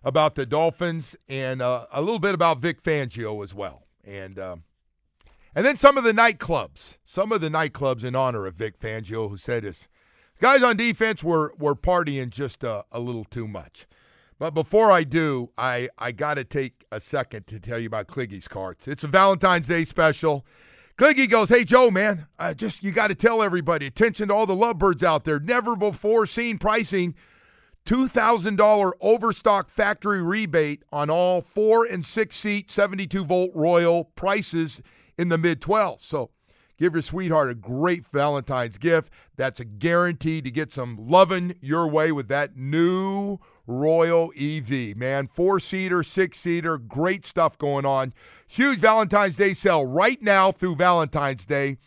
about 0.03 0.35
the 0.35 0.45
Dolphins 0.45 1.15
and 1.27 1.61
uh, 1.61 1.85
a 1.91 2.01
little 2.01 2.19
bit 2.19 2.33
about 2.33 2.59
Vic 2.59 2.81
Fangio 2.81 3.43
as 3.43 3.53
well. 3.53 3.87
And 4.03 4.39
um, 4.39 4.63
and 5.55 5.65
then 5.65 5.75
some 5.75 5.97
of 5.97 6.03
the 6.03 6.11
nightclubs, 6.11 6.97
some 7.03 7.31
of 7.31 7.41
the 7.41 7.49
nightclubs 7.49 8.05
in 8.05 8.15
honor 8.15 8.45
of 8.45 8.55
Vic 8.55 8.79
Fangio, 8.79 9.29
who 9.29 9.37
said 9.37 9.63
his 9.63 9.87
guys 10.39 10.63
on 10.63 10.77
defense 10.77 11.23
were 11.23 11.53
were 11.57 11.75
partying 11.75 12.29
just 12.29 12.63
a, 12.63 12.85
a 12.91 12.99
little 12.99 13.25
too 13.25 13.47
much. 13.47 13.87
But 14.39 14.51
before 14.51 14.91
I 14.91 15.03
do, 15.03 15.49
I, 15.57 15.89
I 15.97 16.11
got 16.11 16.35
to 16.35 16.43
take 16.43 16.85
a 16.91 16.99
second 16.99 17.47
to 17.47 17.59
tell 17.59 17.79
you 17.79 17.87
about 17.87 18.05
Kliggy's 18.07 18.47
Carts. 18.47 18.87
It's 18.87 19.03
a 19.03 19.07
Valentine's 19.07 19.67
Day 19.67 19.83
special. 19.83 20.45
Kliggy 20.95 21.29
goes, 21.29 21.49
"Hey 21.49 21.63
Joe, 21.63 21.89
man, 21.91 22.27
uh, 22.37 22.53
just 22.53 22.83
you 22.83 22.91
got 22.91 23.07
to 23.07 23.15
tell 23.15 23.41
everybody. 23.41 23.87
Attention 23.87 24.27
to 24.27 24.33
all 24.33 24.45
the 24.45 24.55
lovebirds 24.55 25.03
out 25.03 25.25
there. 25.25 25.39
Never 25.39 25.75
before 25.75 26.25
seen 26.25 26.57
pricing." 26.59 27.15
$2,000 27.87 28.91
overstock 28.99 29.69
factory 29.69 30.21
rebate 30.21 30.83
on 30.91 31.09
all 31.09 31.41
four 31.41 31.85
and 31.85 32.05
six 32.05 32.35
seat 32.35 32.69
72 32.69 33.23
volt 33.23 33.51
Royal 33.55 34.03
prices 34.03 34.81
in 35.17 35.29
the 35.29 35.37
mid 35.37 35.61
12. 35.61 36.03
So 36.03 36.31
give 36.77 36.93
your 36.93 37.01
sweetheart 37.01 37.49
a 37.49 37.55
great 37.55 38.05
Valentine's 38.05 38.77
gift. 38.77 39.09
That's 39.37 39.61
a 39.61 39.65
guarantee 39.65 40.41
to 40.41 40.51
get 40.51 40.73
some 40.73 40.97
loving 40.99 41.55
your 41.61 41.87
way 41.87 42.11
with 42.11 42.27
that 42.27 42.57
new 42.57 43.37
Royal 43.65 44.33
EV. 44.37 44.97
Man, 44.97 45.27
four 45.27 45.61
seater, 45.61 46.03
six 46.03 46.39
seater, 46.39 46.77
great 46.77 47.25
stuff 47.25 47.57
going 47.57 47.85
on. 47.85 48.13
Huge 48.47 48.79
Valentine's 48.79 49.37
Day 49.37 49.53
sale 49.53 49.85
right 49.85 50.21
now 50.21 50.51
through 50.51 50.75
Valentine's 50.75 51.45
Day. 51.45 51.77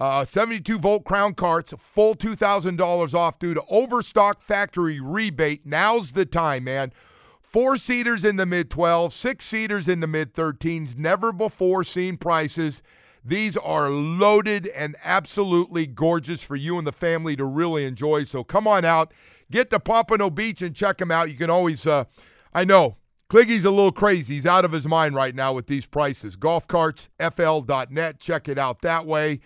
Uh, 0.00 0.24
72 0.24 0.78
volt 0.78 1.04
crown 1.04 1.34
carts, 1.34 1.72
full 1.78 2.14
$2,000 2.14 3.14
off 3.14 3.38
due 3.38 3.54
to 3.54 3.62
overstock 3.68 4.42
factory 4.42 5.00
rebate. 5.00 5.64
Now's 5.64 6.12
the 6.12 6.26
time, 6.26 6.64
man. 6.64 6.92
Four 7.40 7.76
seaters 7.76 8.24
in 8.24 8.36
the 8.36 8.46
mid 8.46 8.68
12, 8.68 9.12
six 9.12 9.44
seaters 9.44 9.88
in 9.88 10.00
the 10.00 10.08
mid 10.08 10.34
13s. 10.34 10.96
Never 10.96 11.32
before 11.32 11.84
seen 11.84 12.16
prices. 12.16 12.82
These 13.24 13.56
are 13.56 13.88
loaded 13.88 14.66
and 14.66 14.96
absolutely 15.04 15.86
gorgeous 15.86 16.42
for 16.42 16.56
you 16.56 16.76
and 16.76 16.86
the 16.86 16.92
family 16.92 17.36
to 17.36 17.44
really 17.44 17.84
enjoy. 17.84 18.24
So 18.24 18.44
come 18.44 18.66
on 18.66 18.84
out, 18.84 19.14
get 19.50 19.70
to 19.70 19.80
Pompano 19.80 20.28
Beach 20.28 20.60
and 20.60 20.74
check 20.74 20.98
them 20.98 21.12
out. 21.12 21.30
You 21.30 21.36
can 21.36 21.48
always, 21.48 21.86
uh, 21.86 22.04
I 22.52 22.64
know, 22.64 22.96
Kliggy's 23.30 23.64
a 23.64 23.70
little 23.70 23.92
crazy. 23.92 24.34
He's 24.34 24.46
out 24.46 24.64
of 24.64 24.72
his 24.72 24.86
mind 24.86 25.14
right 25.14 25.34
now 25.34 25.52
with 25.52 25.68
these 25.68 25.86
prices. 25.86 26.36
Golfcartsfl.net. 26.36 28.20
Check 28.20 28.48
it 28.48 28.58
out 28.58 28.82
that 28.82 29.06
way. 29.06 29.40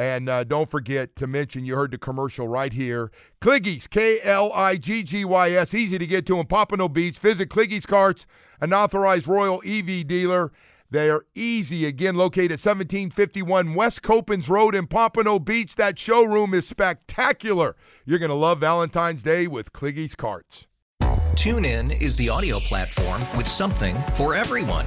And 0.00 0.30
uh, 0.30 0.44
don't 0.44 0.70
forget 0.70 1.14
to 1.16 1.26
mention 1.26 1.66
you 1.66 1.76
heard 1.76 1.90
the 1.90 1.98
commercial 1.98 2.48
right 2.48 2.72
here. 2.72 3.10
Kliggy's, 3.42 3.86
K 3.86 4.16
L 4.22 4.50
I 4.54 4.76
G 4.76 5.02
G 5.02 5.26
Y 5.26 5.50
S, 5.50 5.74
easy 5.74 5.98
to 5.98 6.06
get 6.06 6.24
to 6.24 6.38
in 6.38 6.46
Pompano 6.46 6.88
Beach. 6.88 7.18
Visit 7.18 7.50
Kliggy's 7.50 7.84
Carts, 7.84 8.24
an 8.62 8.72
authorized 8.72 9.28
Royal 9.28 9.62
EV 9.62 10.06
dealer. 10.06 10.52
They 10.88 11.10
are 11.10 11.26
easy, 11.34 11.84
again, 11.84 12.14
located 12.14 12.52
at 12.52 12.64
1751 12.64 13.74
West 13.74 14.02
Copans 14.02 14.48
Road 14.48 14.74
in 14.74 14.86
Pompano 14.86 15.38
Beach. 15.38 15.74
That 15.74 15.98
showroom 15.98 16.54
is 16.54 16.66
spectacular. 16.66 17.76
You're 18.06 18.18
going 18.18 18.30
to 18.30 18.34
love 18.34 18.58
Valentine's 18.58 19.22
Day 19.22 19.48
with 19.48 19.74
Kliggy's 19.74 20.14
Carts. 20.14 20.66
TuneIn 21.02 22.00
is 22.00 22.16
the 22.16 22.30
audio 22.30 22.58
platform 22.58 23.20
with 23.36 23.46
something 23.46 23.94
for 24.14 24.34
everyone. 24.34 24.86